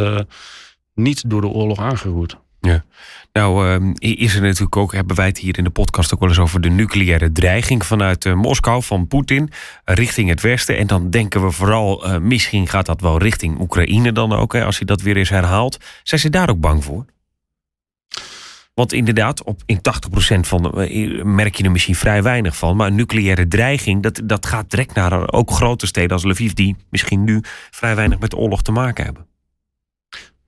niet 0.94 1.30
door 1.30 1.40
de 1.40 1.48
oorlog 1.48 1.78
aangeroerd. 1.78 2.36
Nou, 3.32 3.68
ehm, 3.68 3.92
is 3.98 4.34
er 4.34 4.40
natuurlijk 4.40 4.76
ook, 4.76 4.92
hebben 4.92 5.16
wij 5.16 5.26
het 5.26 5.38
hier 5.38 5.58
in 5.58 5.64
de 5.64 5.70
podcast 5.70 6.14
ook 6.14 6.20
wel 6.20 6.28
eens 6.28 6.38
over 6.38 6.60
de 6.60 6.68
nucleaire 6.68 7.32
dreiging 7.32 7.86
vanuit 7.86 8.24
eh, 8.24 8.34
Moskou, 8.34 8.82
van 8.82 9.06
Poetin, 9.06 9.50
eh, 9.84 9.94
richting 9.96 10.28
het 10.28 10.40
Westen. 10.40 10.76
En 10.76 10.86
dan 10.86 11.10
denken 11.10 11.44
we 11.44 11.50
vooral, 11.50 12.04
eh, 12.04 12.18
misschien 12.18 12.68
gaat 12.68 12.86
dat 12.86 13.00
wel 13.00 13.18
richting 13.18 13.60
Oekraïne 13.60 14.12
dan 14.12 14.32
ook, 14.32 14.52
hè, 14.52 14.64
als 14.64 14.76
hij 14.76 14.86
dat 14.86 15.02
weer 15.02 15.16
eens 15.16 15.28
herhaalt. 15.28 15.78
Zijn 16.02 16.20
ze 16.20 16.30
daar 16.30 16.50
ook 16.50 16.60
bang 16.60 16.84
voor? 16.84 17.04
Want 18.74 18.92
inderdaad, 18.92 19.42
op, 19.42 19.62
in 19.66 19.80
80% 19.82 20.46
van 20.46 20.72
merk 21.34 21.54
je 21.54 21.64
er 21.64 21.70
misschien 21.70 21.94
vrij 21.94 22.22
weinig 22.22 22.56
van. 22.56 22.76
Maar 22.76 22.86
een 22.86 22.94
nucleaire 22.94 23.48
dreiging, 23.48 24.02
dat, 24.02 24.20
dat 24.24 24.46
gaat 24.46 24.70
direct 24.70 24.94
naar 24.94 25.32
ook 25.32 25.50
grote 25.50 25.86
steden 25.86 26.10
als 26.10 26.24
Lviv, 26.24 26.52
die 26.52 26.76
misschien 26.90 27.24
nu 27.24 27.40
vrij 27.70 27.94
weinig 27.94 28.18
met 28.18 28.36
oorlog 28.36 28.62
te 28.62 28.72
maken 28.72 29.04
hebben. 29.04 29.26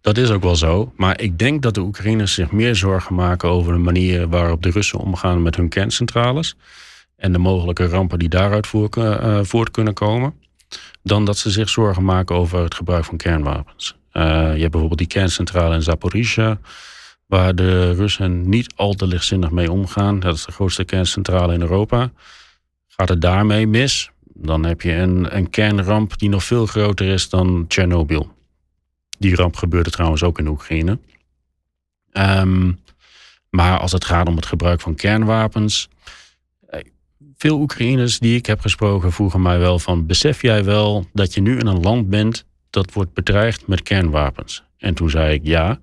Dat 0.04 0.18
is 0.18 0.30
ook 0.30 0.42
wel 0.42 0.56
zo. 0.56 0.92
Maar 0.96 1.20
ik 1.20 1.38
denk 1.38 1.62
dat 1.62 1.74
de 1.74 1.80
Oekraïners 1.80 2.34
zich 2.34 2.50
meer 2.50 2.76
zorgen 2.76 3.14
maken 3.14 3.48
over 3.48 3.72
de 3.72 3.78
manier 3.78 4.28
waarop 4.28 4.62
de 4.62 4.70
Russen 4.70 4.98
omgaan 4.98 5.42
met 5.42 5.56
hun 5.56 5.68
kerncentrales. 5.68 6.56
En 7.16 7.32
de 7.32 7.38
mogelijke 7.38 7.86
rampen 7.86 8.18
die 8.18 8.28
daaruit 8.28 8.70
eh, 8.96 9.38
voort 9.42 9.70
kunnen 9.70 9.94
komen. 9.94 10.34
Dan 11.02 11.24
dat 11.24 11.38
ze 11.38 11.50
zich 11.50 11.68
zorgen 11.68 12.04
maken 12.04 12.36
over 12.36 12.62
het 12.62 12.74
gebruik 12.74 13.04
van 13.04 13.16
kernwapens. 13.16 13.96
Eh, 14.10 14.22
je 14.32 14.60
hebt 14.60 14.70
bijvoorbeeld 14.70 14.98
die 14.98 15.06
kerncentrale 15.06 15.74
in 15.74 15.82
Zaporizhia. 15.82 16.58
Waar 17.26 17.54
de 17.54 17.92
Russen 17.92 18.48
niet 18.48 18.72
al 18.76 18.92
te 18.92 19.06
lichtzinnig 19.06 19.50
mee 19.50 19.72
omgaan. 19.72 20.20
Dat 20.20 20.34
is 20.34 20.44
de 20.44 20.52
grootste 20.52 20.84
kerncentrale 20.84 21.54
in 21.54 21.60
Europa. 21.60 22.10
Gaat 22.88 23.08
het 23.08 23.20
daarmee 23.20 23.66
mis, 23.66 24.10
dan 24.34 24.64
heb 24.64 24.80
je 24.80 24.92
een, 24.92 25.36
een 25.36 25.50
kernramp 25.50 26.18
die 26.18 26.28
nog 26.28 26.44
veel 26.44 26.66
groter 26.66 27.06
is 27.06 27.28
dan 27.28 27.64
Tsjernobyl. 27.68 28.33
Die 29.24 29.34
ramp 29.34 29.56
gebeurde 29.56 29.90
trouwens 29.90 30.22
ook 30.22 30.38
in 30.38 30.46
Oekraïne. 30.46 30.98
Ehm, 32.12 32.72
maar 33.50 33.78
als 33.78 33.92
het 33.92 34.04
gaat 34.04 34.28
om 34.28 34.36
het 34.36 34.46
gebruik 34.46 34.80
van 34.80 34.94
kernwapens. 34.94 35.88
eh, 36.66 36.80
Veel 37.36 37.60
Oekraïners 37.60 38.18
die 38.18 38.36
ik 38.36 38.46
heb 38.46 38.60
gesproken 38.60 39.12
vroegen 39.12 39.42
mij 39.42 39.58
wel 39.58 39.78
van... 39.78 40.06
besef 40.06 40.42
jij 40.42 40.64
wel 40.64 41.06
dat 41.12 41.34
je 41.34 41.40
nu 41.40 41.58
in 41.58 41.66
een 41.66 41.80
land 41.80 42.08
bent 42.08 42.44
dat 42.70 42.92
wordt 42.92 43.12
bedreigd 43.12 43.66
met 43.66 43.82
kernwapens? 43.82 44.62
En 44.78 44.94
toen 44.94 45.10
zei 45.10 45.34
ik 45.34 45.40
ja. 45.44 45.80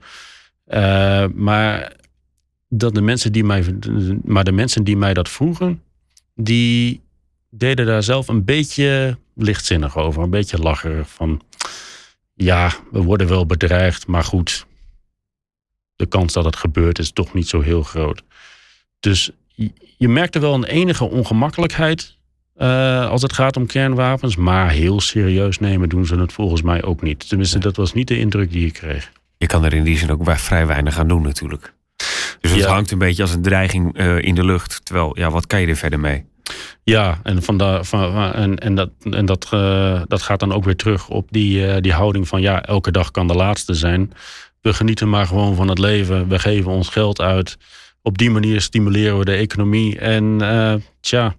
Eh, 0.65 1.25
maar, 1.34 1.93
dat 2.69 2.93
de 2.95 3.01
mensen 3.01 3.32
die 3.32 3.43
mij, 3.43 3.65
maar 4.23 4.43
de 4.43 4.51
mensen 4.51 4.84
die 4.84 4.97
mij 4.97 5.13
dat 5.13 5.30
vroegen... 5.30 5.82
die 6.36 7.01
deden 7.49 7.86
daar 7.86 8.04
zelf 8.04 8.27
een 8.27 8.45
beetje 8.45 9.17
lichtzinnig 9.36 9.97
over. 9.97 10.23
Een 10.23 10.30
beetje 10.30 10.58
lacherig 10.58 11.10
van 11.10 11.41
ja, 12.43 12.71
we 12.91 13.01
worden 13.01 13.27
wel 13.27 13.45
bedreigd, 13.45 14.08
maar 14.08 14.23
goed, 14.23 14.65
de 15.95 16.06
kans 16.06 16.34
dat 16.34 16.45
het 16.45 16.56
gebeurt 16.56 16.99
is 16.99 17.12
toch 17.12 17.34
niet 17.34 17.47
zo 17.47 17.62
heel 17.62 17.84
groot. 17.84 18.23
Dus 18.99 19.32
je, 19.97 20.10
merkte 20.10 20.39
wel 20.39 20.54
een 20.54 20.63
enige 20.63 21.04
ongemakkelijkheid 21.04 22.17
als 23.10 23.21
het 23.21 23.34
gaat 23.34 23.58
om 23.58 23.65
kernwapens. 23.65 24.36
Maar 24.36 24.69
heel 24.69 25.01
serieus 25.01 25.60
nemen 25.60 25.89
doen 25.89 26.06
ze 26.06 26.15
het 26.15 26.34
volgens 26.34 26.62
mij 26.62 26.84
ook 26.84 27.01
niet. 27.01 27.30
Tenminste, 27.30 27.60
dat 27.60 27.75
was 27.75 27.93
niet 27.93 28.08
de 28.08 28.19
indruk 28.19 28.51
die 28.51 28.65
ik 28.65 28.73
kreeg. 28.73 29.12
Je 29.38 29.47
kan 29.47 29.65
er 29.65 29.73
in 29.73 29.84
die 29.84 29.97
zin 29.97 30.12
ook 30.12 30.39
vrij 30.39 30.67
weinig 30.67 30.99
aan 30.99 31.08
doen 31.08 31.21
natuurlijk. 31.21 31.73
Dus 32.39 32.51
het 32.51 32.65
hangt 32.65 32.91
een 32.91 32.97
beetje 32.97 33.21
als 33.21 33.34
een 33.34 33.41
dreiging 33.41 33.97
in 34.19 34.36
de 34.36 34.45
lucht. 34.45 34.86
Terwijl, 34.86 35.19
ja, 35.19 35.30
wat 35.30 35.47
kan 35.47 35.62
je 35.62 35.67
er 35.67 35.75
verder 35.75 35.99
mee? 35.99 36.25
Ja, 36.84 37.19
en, 37.23 37.43
van 37.43 37.58
da, 37.58 37.84
van, 37.84 38.34
en, 38.34 38.58
en, 38.58 38.75
dat, 38.75 38.89
en 39.10 39.25
dat, 39.25 39.49
uh, 39.54 40.01
dat 40.08 40.21
gaat 40.21 40.39
dan 40.39 40.54
ook 40.54 40.63
weer 40.63 40.75
terug 40.75 41.10
op 41.10 41.27
die, 41.32 41.67
uh, 41.67 41.75
die 41.80 41.93
houding 41.93 42.27
van 42.27 42.41
ja, 42.41 42.63
elke 42.63 42.91
dag 42.91 43.12
kan 43.12 43.27
de 43.27 43.34
laatste 43.34 43.73
zijn. 43.73 44.12
We 44.62 44.73
genieten 44.73 45.10
maar 45.10 45.27
gewoon 45.27 45.56
van 45.56 45.67
het 45.67 45.80
leven. 45.80 46.27
We 46.27 46.39
geven 46.39 46.71
ons 46.71 46.89
geld 46.89 47.21
uit. 47.21 47.58
Op 48.01 48.17
die 48.17 48.30
manier 48.30 48.62
stimuleren 48.62 49.17
we 49.17 49.25
de 49.25 49.36
economie. 49.36 49.99
En 49.99 50.23
uh, 50.41 50.73
tja, 50.99 51.36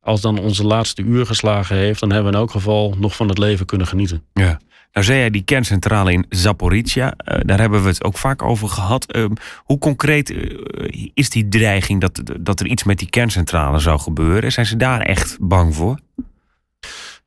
als 0.00 0.20
dan 0.20 0.38
onze 0.38 0.64
laatste 0.64 1.02
uur 1.02 1.26
geslagen 1.26 1.76
heeft, 1.76 2.00
dan 2.00 2.10
hebben 2.10 2.30
we 2.30 2.36
in 2.36 2.42
elk 2.42 2.50
geval 2.50 2.94
nog 2.98 3.16
van 3.16 3.28
het 3.28 3.38
leven 3.38 3.66
kunnen 3.66 3.86
genieten. 3.86 4.24
Ja. 4.32 4.60
Nou 4.92 5.04
zei 5.04 5.18
jij 5.18 5.30
die 5.30 5.42
kerncentrale 5.42 6.12
in 6.12 6.26
Zaporizhia, 6.28 7.14
uh, 7.24 7.38
daar 7.44 7.60
hebben 7.60 7.82
we 7.82 7.88
het 7.88 8.04
ook 8.04 8.18
vaak 8.18 8.42
over 8.42 8.68
gehad. 8.68 9.16
Uh, 9.16 9.24
hoe 9.56 9.78
concreet 9.78 10.30
uh, 10.30 11.10
is 11.14 11.30
die 11.30 11.48
dreiging 11.48 12.00
dat, 12.00 12.22
dat 12.40 12.60
er 12.60 12.66
iets 12.66 12.84
met 12.84 12.98
die 12.98 13.10
kerncentrale 13.10 13.78
zou 13.78 14.00
gebeuren? 14.00 14.52
Zijn 14.52 14.66
ze 14.66 14.76
daar 14.76 15.00
echt 15.00 15.36
bang 15.40 15.74
voor? 15.74 15.98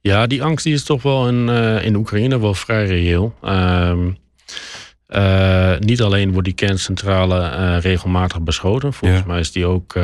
Ja, 0.01 0.27
die 0.27 0.43
angst 0.43 0.63
die 0.65 0.73
is 0.73 0.83
toch 0.83 1.01
wel 1.01 1.27
in, 1.27 1.49
in 1.83 1.95
Oekraïne 1.95 2.39
wel 2.39 2.53
vrij 2.53 2.85
reëel. 2.85 3.35
Ehm, 3.41 4.11
niet 5.79 6.01
alleen 6.01 6.31
wordt 6.31 6.45
die 6.45 6.55
kerncentrale 6.55 7.77
regelmatig 7.77 8.41
beschoten. 8.41 8.93
Volgens 8.93 9.21
ja. 9.21 9.27
mij 9.27 9.39
is 9.39 9.51
die 9.51 9.65
ook 9.65 9.99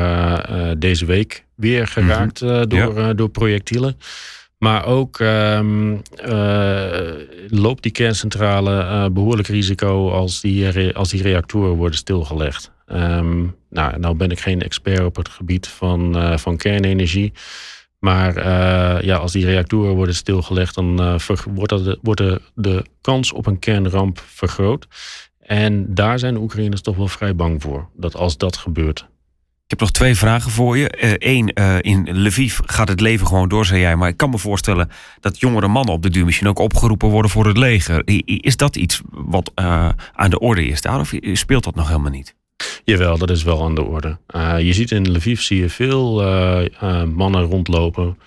deze 0.78 1.06
week 1.06 1.44
weer 1.54 1.86
geraakt 1.86 2.40
mm 2.40 2.48
-hmm. 2.48 2.68
door, 2.68 3.00
ja. 3.00 3.14
door 3.14 3.28
projectielen. 3.28 3.96
Maar 4.62 4.86
ook 4.86 5.18
um, 5.18 6.02
uh, 6.24 7.12
loopt 7.48 7.82
die 7.82 7.92
kerncentrale 7.92 8.70
uh, 8.70 9.06
behoorlijk 9.12 9.48
risico 9.48 10.10
als 10.10 10.40
die, 10.40 10.94
als 10.94 11.10
die 11.10 11.22
reactoren 11.22 11.76
worden 11.76 11.98
stilgelegd. 11.98 12.72
Um, 12.86 13.56
nou, 13.70 13.98
nou 13.98 14.16
ben 14.16 14.30
ik 14.30 14.40
geen 14.40 14.62
expert 14.62 15.04
op 15.04 15.16
het 15.16 15.28
gebied 15.28 15.68
van, 15.68 16.16
uh, 16.16 16.36
van 16.36 16.56
kernenergie. 16.56 17.32
Maar 17.98 18.34
ja, 19.04 19.16
als 19.16 19.32
die 19.32 19.44
reactoren 19.44 19.94
worden 19.94 20.14
stilgelegd, 20.14 20.74
dan 20.74 21.18
wordt, 21.54 21.68
dat, 21.68 21.98
wordt 22.02 22.20
de, 22.20 22.40
de 22.54 22.84
kans 23.00 23.32
op 23.32 23.46
een 23.46 23.58
kernramp 23.58 24.22
vergroot. 24.26 24.86
En 25.40 25.94
daar 25.94 26.18
zijn 26.18 26.34
de 26.34 26.40
Oekraïners 26.40 26.80
toch 26.80 26.96
wel 26.96 27.08
vrij 27.08 27.34
bang 27.34 27.62
voor. 27.62 27.88
Dat 27.96 28.16
als 28.16 28.36
dat 28.36 28.56
gebeurt, 28.56 29.06
heb 29.72 29.80
nog 29.80 29.90
twee 29.90 30.14
vragen 30.14 30.50
voor 30.50 30.78
je. 30.78 31.16
Eén, 31.18 31.50
uh, 31.54 31.72
uh, 31.72 31.78
in 31.80 32.22
Lviv 32.26 32.58
gaat 32.64 32.88
het 32.88 33.00
leven 33.00 33.26
gewoon 33.26 33.48
door, 33.48 33.66
zei 33.66 33.80
jij. 33.80 33.96
Maar 33.96 34.08
ik 34.08 34.16
kan 34.16 34.30
me 34.30 34.38
voorstellen 34.38 34.90
dat 35.20 35.40
jongere 35.40 35.68
mannen 35.68 35.94
op 35.94 36.02
de 36.02 36.10
duur 36.10 36.40
ook 36.44 36.58
opgeroepen 36.58 37.08
worden 37.08 37.30
voor 37.30 37.46
het 37.46 37.56
leger. 37.56 38.02
Is 38.24 38.56
dat 38.56 38.76
iets 38.76 39.00
wat 39.10 39.52
uh, 39.54 39.88
aan 40.12 40.30
de 40.30 40.38
orde 40.38 40.66
is 40.66 40.80
daar? 40.80 41.00
Of 41.00 41.12
speelt 41.32 41.64
dat 41.64 41.74
nog 41.74 41.88
helemaal 41.88 42.10
niet? 42.10 42.34
Jawel, 42.84 43.18
dat 43.18 43.30
is 43.30 43.42
wel 43.42 43.64
aan 43.64 43.74
de 43.74 43.82
orde. 43.82 44.18
je 44.58 44.72
ziet 44.72 44.90
in 44.90 45.10
Lviv 45.10 45.40
zie 45.40 45.60
je 45.60 45.68
veel 45.68 46.22
mannen 47.06 47.42
rondlopen 47.42 48.18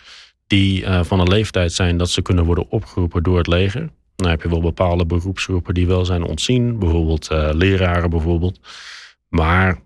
die 0.47 0.85
van 1.01 1.19
een 1.19 1.27
leeftijd 1.27 1.73
zijn 1.73 1.97
dat 1.97 2.09
ze 2.09 2.21
kunnen 2.21 2.45
worden 2.45 2.69
opgeroepen 2.69 3.23
door 3.23 3.37
het 3.37 3.47
leger. 3.47 3.89
Dan 4.15 4.29
heb 4.29 4.41
je 4.41 4.49
wel 4.49 4.61
bepaalde 4.61 5.05
beroepsgroepen 5.05 5.73
die 5.73 5.87
wel 5.87 6.05
zijn 6.05 6.23
ontzien. 6.23 6.79
Bijvoorbeeld 6.79 7.27
leraren 7.51 8.09
bijvoorbeeld. 8.09 8.59
Maar 9.29 9.83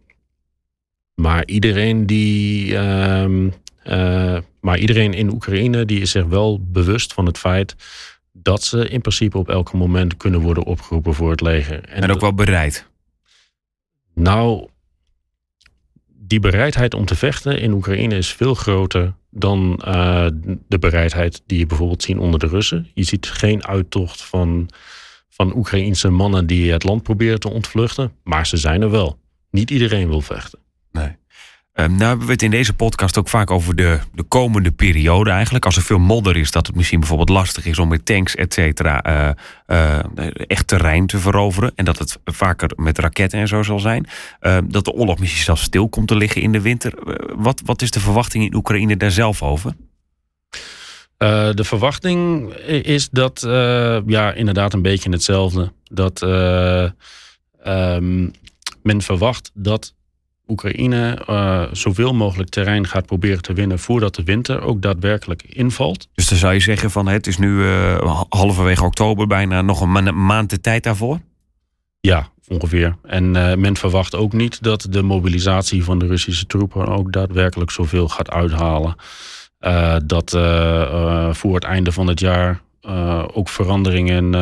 maar 1.19 1.45
iedereen 1.45 2.05
die. 2.05 2.71
Uh, 2.71 3.25
uh, 3.85 4.37
maar 4.61 4.77
iedereen 4.77 5.13
in 5.13 5.31
Oekraïne 5.31 5.85
die 5.85 6.01
is 6.01 6.11
zich 6.11 6.25
wel 6.25 6.59
bewust 6.63 7.13
van 7.13 7.25
het 7.25 7.37
feit 7.37 7.75
dat 8.31 8.63
ze 8.63 8.89
in 8.89 9.01
principe 9.01 9.37
op 9.37 9.49
elk 9.49 9.73
moment 9.73 10.17
kunnen 10.17 10.39
worden 10.39 10.63
opgeroepen 10.63 11.13
voor 11.13 11.31
het 11.31 11.41
leger. 11.41 11.83
En, 11.83 12.03
en 12.03 12.11
ook 12.11 12.19
wel 12.19 12.33
bereid. 12.33 12.87
Nou, 14.13 14.67
die 16.07 16.39
bereidheid 16.39 16.93
om 16.93 17.05
te 17.05 17.15
vechten 17.15 17.59
in 17.59 17.71
Oekraïne 17.71 18.15
is 18.15 18.33
veel 18.33 18.53
groter 18.53 19.13
dan 19.29 19.81
uh, 19.87 20.27
de 20.67 20.79
bereidheid 20.79 21.41
die 21.45 21.59
je 21.59 21.65
bijvoorbeeld 21.65 22.03
ziet 22.03 22.17
onder 22.17 22.39
de 22.39 22.47
Russen. 22.47 22.87
Je 22.93 23.03
ziet 23.03 23.29
geen 23.29 23.65
uittocht 23.65 24.21
van, 24.21 24.69
van 25.29 25.55
Oekraïense 25.55 26.09
mannen 26.09 26.47
die 26.47 26.71
het 26.71 26.83
land 26.83 27.03
proberen 27.03 27.39
te 27.39 27.49
ontvluchten, 27.49 28.11
maar 28.23 28.47
ze 28.47 28.57
zijn 28.57 28.81
er 28.81 28.91
wel. 28.91 29.19
Niet 29.51 29.71
iedereen 29.71 30.07
wil 30.07 30.21
vechten. 30.21 30.59
Nee. 30.91 31.17
Um, 31.73 31.95
nou 31.95 32.09
hebben 32.09 32.25
we 32.25 32.31
het 32.31 32.41
in 32.41 32.51
deze 32.51 32.73
podcast 32.73 33.17
ook 33.17 33.27
vaak 33.27 33.51
over 33.51 33.75
de, 33.75 33.99
de 34.13 34.23
komende 34.23 34.71
periode 34.71 35.29
eigenlijk. 35.29 35.65
Als 35.65 35.75
er 35.75 35.81
veel 35.81 35.99
modder 35.99 36.37
is, 36.37 36.51
dat 36.51 36.67
het 36.67 36.75
misschien 36.75 36.99
bijvoorbeeld 36.99 37.29
lastig 37.29 37.65
is 37.65 37.79
om 37.79 37.87
met 37.87 38.05
tanks, 38.05 38.35
et 38.35 38.53
cetera, 38.53 39.07
uh, 39.07 39.29
uh, 39.67 39.99
echt 40.47 40.67
terrein 40.67 41.07
te 41.07 41.17
veroveren. 41.17 41.71
En 41.75 41.85
dat 41.85 41.99
het 41.99 42.19
vaker 42.25 42.71
met 42.75 42.99
raketten 42.99 43.39
en 43.39 43.47
zo 43.47 43.63
zal 43.63 43.79
zijn. 43.79 44.07
Uh, 44.41 44.57
dat 44.67 44.85
de 44.85 44.91
oorlog 44.91 45.19
misschien 45.19 45.43
zelfs 45.43 45.61
stil 45.61 45.89
komt 45.89 46.07
te 46.07 46.15
liggen 46.15 46.41
in 46.41 46.51
de 46.51 46.61
winter. 46.61 46.93
wat, 47.35 47.61
wat 47.65 47.81
is 47.81 47.91
de 47.91 47.99
verwachting 47.99 48.43
in 48.43 48.55
Oekraïne 48.55 48.97
daar 48.97 49.11
zelf 49.11 49.43
over? 49.43 49.75
de 51.53 51.63
verwachting 51.63 52.53
is 52.67 53.09
dat, 53.09 53.39
ja, 54.05 54.33
inderdaad 54.33 54.73
een 54.73 54.81
beetje 54.81 55.09
hetzelfde. 55.09 55.71
Dat 55.83 56.21
um, 56.21 56.93
men 58.83 59.01
verwacht 59.01 59.51
dat 59.53 59.93
Oekraïne 60.49 61.21
uh, 61.29 61.63
zoveel 61.71 62.13
mogelijk 62.13 62.49
terrein 62.49 62.87
gaat 62.87 63.05
proberen 63.05 63.41
te 63.41 63.53
winnen 63.53 63.79
voordat 63.79 64.15
de 64.15 64.23
winter 64.23 64.61
ook 64.61 64.81
daadwerkelijk 64.81 65.43
invalt. 65.43 66.07
Dus 66.13 66.27
dan 66.27 66.37
zou 66.37 66.53
je 66.53 66.59
zeggen 66.59 66.91
van 66.91 67.07
het 67.07 67.27
is 67.27 67.37
nu 67.37 67.49
uh, 67.49 68.23
halverwege 68.29 68.83
oktober 68.83 69.27
bijna 69.27 69.61
nog 69.61 69.81
een, 69.81 69.91
ma 69.91 70.11
maand 70.11 70.49
de 70.49 70.61
tijd 70.61 70.83
daarvoor? 70.83 71.19
Ja, 71.99 72.29
ongeveer. 72.47 72.95
En 73.03 73.35
uh, 73.35 73.53
men 73.55 73.77
verwacht 73.77 74.15
ook 74.15 74.33
niet 74.33 74.63
dat 74.63 74.87
de 74.89 75.01
mobilisatie 75.01 75.83
van 75.83 75.99
de 75.99 76.07
Russische 76.07 76.45
troepen 76.45 76.87
ook 76.87 77.11
daadwerkelijk 77.11 77.71
zoveel 77.71 78.07
gaat 78.07 78.29
uithalen. 78.29 78.95
dat 80.05 80.31
voor 81.37 81.55
het 81.55 81.63
einde 81.63 81.91
van 81.91 82.07
het 82.07 82.19
jaar 82.19 82.61
ook 83.33 83.49
veranderingen 83.49 84.35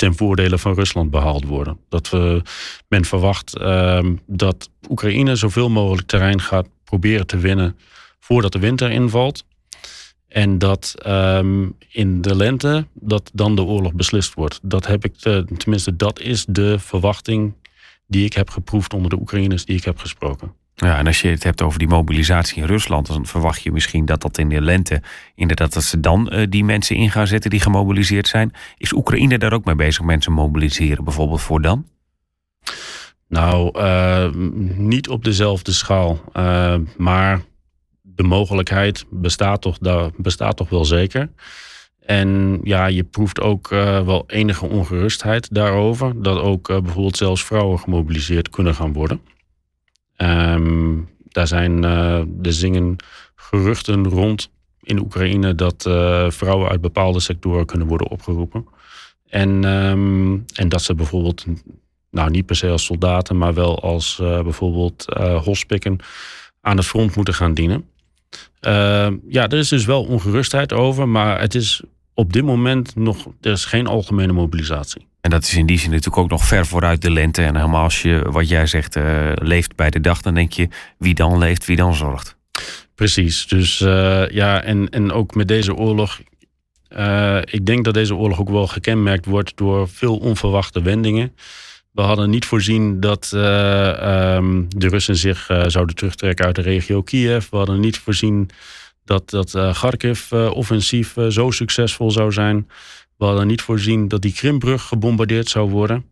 ten 0.00 0.14
voordele 0.14 0.58
van 0.58 0.74
Rusland 0.74 1.10
behaald 1.10 1.44
worden. 1.44 1.78
Dat 1.88 2.10
we, 2.10 2.42
men 2.88 3.04
verwacht 3.04 3.58
uh, 3.58 4.04
dat 4.26 4.70
Oekraïne 4.88 5.36
zoveel 5.36 5.70
mogelijk 5.70 6.06
terrein 6.06 6.40
gaat 6.40 6.68
proberen 6.84 7.26
te 7.26 7.36
winnen 7.36 7.76
voordat 8.20 8.52
de 8.52 8.58
winter 8.58 8.90
invalt. 8.90 9.44
En 10.28 10.58
dat 10.58 10.94
um, 11.06 11.76
in 11.88 12.20
de 12.20 12.36
lente 12.36 12.86
dat 12.94 13.30
dan 13.34 13.56
de 13.56 13.62
oorlog 13.62 13.92
beslist 13.92 14.34
wordt. 14.34 14.58
Dat 14.62 14.86
heb 14.86 15.04
ik, 15.04 15.24
uh, 15.24 15.38
tenminste, 15.38 15.96
dat 15.96 16.20
is 16.20 16.44
de 16.48 16.78
verwachting 16.78 17.54
die 18.06 18.24
ik 18.24 18.32
heb 18.32 18.50
geproefd 18.50 18.94
onder 18.94 19.10
de 19.10 19.18
Oekraïners 19.20 19.64
die 19.64 19.76
ik 19.76 19.84
heb 19.84 19.98
gesproken. 19.98 20.54
Ja, 20.80 20.98
en 20.98 21.06
als 21.06 21.20
je 21.20 21.28
het 21.28 21.44
hebt 21.44 21.62
over 21.62 21.78
die 21.78 21.88
mobilisatie 21.88 22.62
in 22.62 22.68
Rusland, 22.68 23.06
dan 23.06 23.26
verwacht 23.26 23.62
je 23.62 23.72
misschien 23.72 24.04
dat 24.04 24.20
dat 24.20 24.38
in 24.38 24.48
de 24.48 24.60
lente, 24.60 25.02
inderdaad, 25.34 25.72
dat 25.72 25.82
ze 25.82 26.00
dan 26.00 26.28
uh, 26.32 26.46
die 26.48 26.64
mensen 26.64 26.96
in 26.96 27.10
gaan 27.10 27.26
zetten 27.26 27.50
die 27.50 27.60
gemobiliseerd 27.60 28.28
zijn. 28.28 28.52
Is 28.76 28.92
Oekraïne 28.92 29.38
daar 29.38 29.52
ook 29.52 29.64
mee 29.64 29.74
bezig, 29.74 30.04
mensen 30.04 30.32
mobiliseren 30.32 31.04
bijvoorbeeld 31.04 31.40
voor 31.40 31.62
dan? 31.62 31.86
Nou, 33.28 33.78
uh, 33.78 34.30
niet 34.76 35.08
op 35.08 35.24
dezelfde 35.24 35.72
schaal. 35.72 36.20
Uh, 36.32 36.74
maar 36.96 37.40
de 38.02 38.22
mogelijkheid 38.22 39.04
bestaat 39.10 39.60
toch, 39.60 39.78
daar 39.78 40.10
bestaat 40.16 40.56
toch 40.56 40.68
wel 40.68 40.84
zeker. 40.84 41.30
En 42.00 42.60
ja, 42.62 42.86
je 42.86 43.04
proeft 43.04 43.40
ook 43.40 43.68
wel 43.68 44.24
enige 44.26 44.66
ongerustheid 44.66 45.54
daarover. 45.54 46.22
Dat 46.22 46.38
ook 46.38 46.66
bijvoorbeeld 46.66 47.16
zelfs 47.16 47.44
vrouwen 47.44 47.78
gemobiliseerd 47.78 48.48
kunnen 48.48 48.74
gaan 48.74 48.92
worden. 48.92 49.20
Um, 50.22 51.08
daar 51.28 51.46
zijn, 51.46 51.82
uh, 51.82 52.18
er 52.18 52.52
zingen 52.52 52.96
geruchten 53.34 54.08
rond 54.08 54.50
in 54.82 54.98
Oekraïne 54.98 55.54
dat 55.54 55.84
uh, 55.88 56.30
vrouwen 56.30 56.68
uit 56.68 56.80
bepaalde 56.80 57.20
sectoren 57.20 57.66
kunnen 57.66 57.86
worden 57.86 58.08
opgeroepen. 58.08 58.66
En, 59.28 59.64
um, 59.64 60.44
en 60.54 60.68
dat 60.68 60.82
ze 60.82 60.94
bijvoorbeeld, 60.94 61.44
nou 62.10 62.30
niet 62.30 62.46
per 62.46 62.56
se 62.56 62.68
als 62.68 62.84
soldaten, 62.84 63.38
maar 63.38 63.54
wel 63.54 63.82
als 63.82 64.18
uh, 64.22 64.42
bijvoorbeeld 64.42 65.04
hospikken 65.44 65.98
aan 66.60 66.76
het 66.76 66.86
front 66.86 67.16
moeten 67.16 67.34
gaan 67.34 67.54
dienen. 67.54 67.84
Ehm, 68.60 69.16
ja, 69.28 69.48
er 69.48 69.58
is 69.58 69.68
dus 69.68 69.84
wel 69.84 70.04
ongerustheid 70.04 70.72
over, 70.72 71.08
maar 71.08 71.40
het 71.40 71.54
is 71.54 71.82
op 72.14 72.32
dit 72.32 72.44
moment 72.44 72.96
nog, 72.96 73.26
er 73.40 73.52
is 73.52 73.64
geen 73.64 73.86
algemene 73.86 74.32
mobilisatie. 74.32 75.08
En 75.20 75.30
dat 75.30 75.42
is 75.42 75.54
in 75.54 75.66
die 75.66 75.78
zin 75.78 75.90
natuurlijk 75.90 76.16
ook 76.16 76.30
nog 76.30 76.44
ver 76.44 76.66
vooruit 76.66 77.02
de 77.02 77.10
lente. 77.10 77.42
En 77.42 77.56
helemaal 77.56 77.82
als 77.82 78.02
je, 78.02 78.26
wat 78.30 78.48
jij 78.48 78.66
zegt, 78.66 78.96
uh, 78.96 79.32
leeft 79.34 79.76
bij 79.76 79.90
de 79.90 80.00
dag, 80.00 80.22
dan 80.22 80.34
denk 80.34 80.52
je 80.52 80.68
wie 80.98 81.14
dan 81.14 81.38
leeft, 81.38 81.66
wie 81.66 81.76
dan 81.76 81.94
zorgt. 81.94 82.36
Precies. 82.94 83.46
Dus 83.46 83.80
uh, 83.80 84.28
ja, 84.28 84.62
en, 84.62 84.88
en 84.88 85.12
ook 85.12 85.34
met 85.34 85.48
deze 85.48 85.74
oorlog. 85.74 86.20
Uh, 86.96 87.38
ik 87.44 87.66
denk 87.66 87.84
dat 87.84 87.94
deze 87.94 88.14
oorlog 88.14 88.40
ook 88.40 88.50
wel 88.50 88.66
gekenmerkt 88.66 89.26
wordt 89.26 89.56
door 89.56 89.88
veel 89.88 90.16
onverwachte 90.16 90.82
wendingen. 90.82 91.34
We 91.92 92.02
hadden 92.02 92.30
niet 92.30 92.44
voorzien 92.44 93.00
dat 93.00 93.30
um, 93.34 94.66
de 94.68 94.88
Russen 94.88 95.16
zich 95.16 95.50
zouden 95.66 95.94
terugtrekken 95.94 96.44
uit 96.46 96.54
de 96.54 96.62
regio 96.62 97.02
Kiev. 97.02 97.48
We 97.50 97.56
hadden 97.56 97.80
niet 97.80 97.98
voorzien 97.98 98.50
dat 99.10 99.30
dat 99.30 99.54
uh, 99.54 99.72
Kharkiv-offensief 99.74 101.14
zo 101.28 101.50
succesvol 101.50 102.10
zou 102.10 102.32
zijn. 102.32 102.68
We 103.16 103.24
hadden 103.24 103.46
niet 103.46 103.62
voorzien 103.62 104.08
dat 104.08 104.22
die 104.22 104.32
Krimbrug 104.32 104.82
gebombardeerd 104.82 105.48
zou 105.48 105.70
worden. 105.70 106.04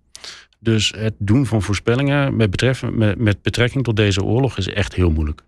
Dus 0.58 0.92
het 0.96 1.14
doen 1.18 1.46
van 1.46 1.62
voorspellingen 1.62 2.36
met, 2.36 2.50
betref, 2.50 2.82
met, 2.90 3.18
met 3.18 3.42
betrekking 3.42 3.84
tot 3.84 3.96
deze 3.96 4.22
oorlog 4.22 4.58
is 4.58 4.68
echt 4.68 4.94
heel 4.94 5.10
moeilijk. 5.10 5.42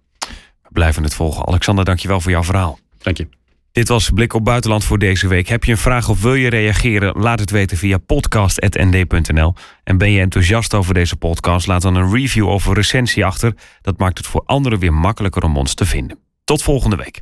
We 0.62 0.68
blijven 0.72 1.02
het 1.02 1.14
volgen. 1.14 1.46
Alexander, 1.46 1.84
dankjewel 1.84 2.20
voor 2.20 2.30
jouw 2.30 2.44
verhaal. 2.44 2.78
Dank 2.98 3.16
je. 3.16 3.28
Dit 3.72 3.88
was 3.88 4.10
Blik 4.10 4.34
op 4.34 4.44
Buitenland 4.44 4.84
voor 4.84 4.98
deze 4.98 5.28
week. 5.28 5.48
Heb 5.48 5.64
je 5.64 5.72
een 5.72 5.78
vraag 5.78 6.08
of 6.08 6.22
wil 6.22 6.34
je 6.34 6.48
reageren? 6.48 7.20
Laat 7.20 7.40
het 7.40 7.50
weten 7.50 7.76
via 7.76 7.98
podcast.nd.nl. 7.98 9.54
En 9.84 9.98
ben 9.98 10.10
je 10.10 10.20
enthousiast 10.20 10.74
over 10.74 10.94
deze 10.94 11.16
podcast? 11.16 11.66
Laat 11.66 11.82
dan 11.82 11.94
een 11.94 12.12
review 12.12 12.48
of 12.48 12.66
een 12.66 12.74
recensie 12.74 13.24
achter. 13.24 13.54
Dat 13.82 13.98
maakt 13.98 14.18
het 14.18 14.26
voor 14.26 14.42
anderen 14.46 14.78
weer 14.78 14.94
makkelijker 14.94 15.42
om 15.42 15.56
ons 15.56 15.74
te 15.74 15.86
vinden. 15.86 16.18
Tot 16.44 16.62
volgende 16.62 16.96
week. 16.96 17.18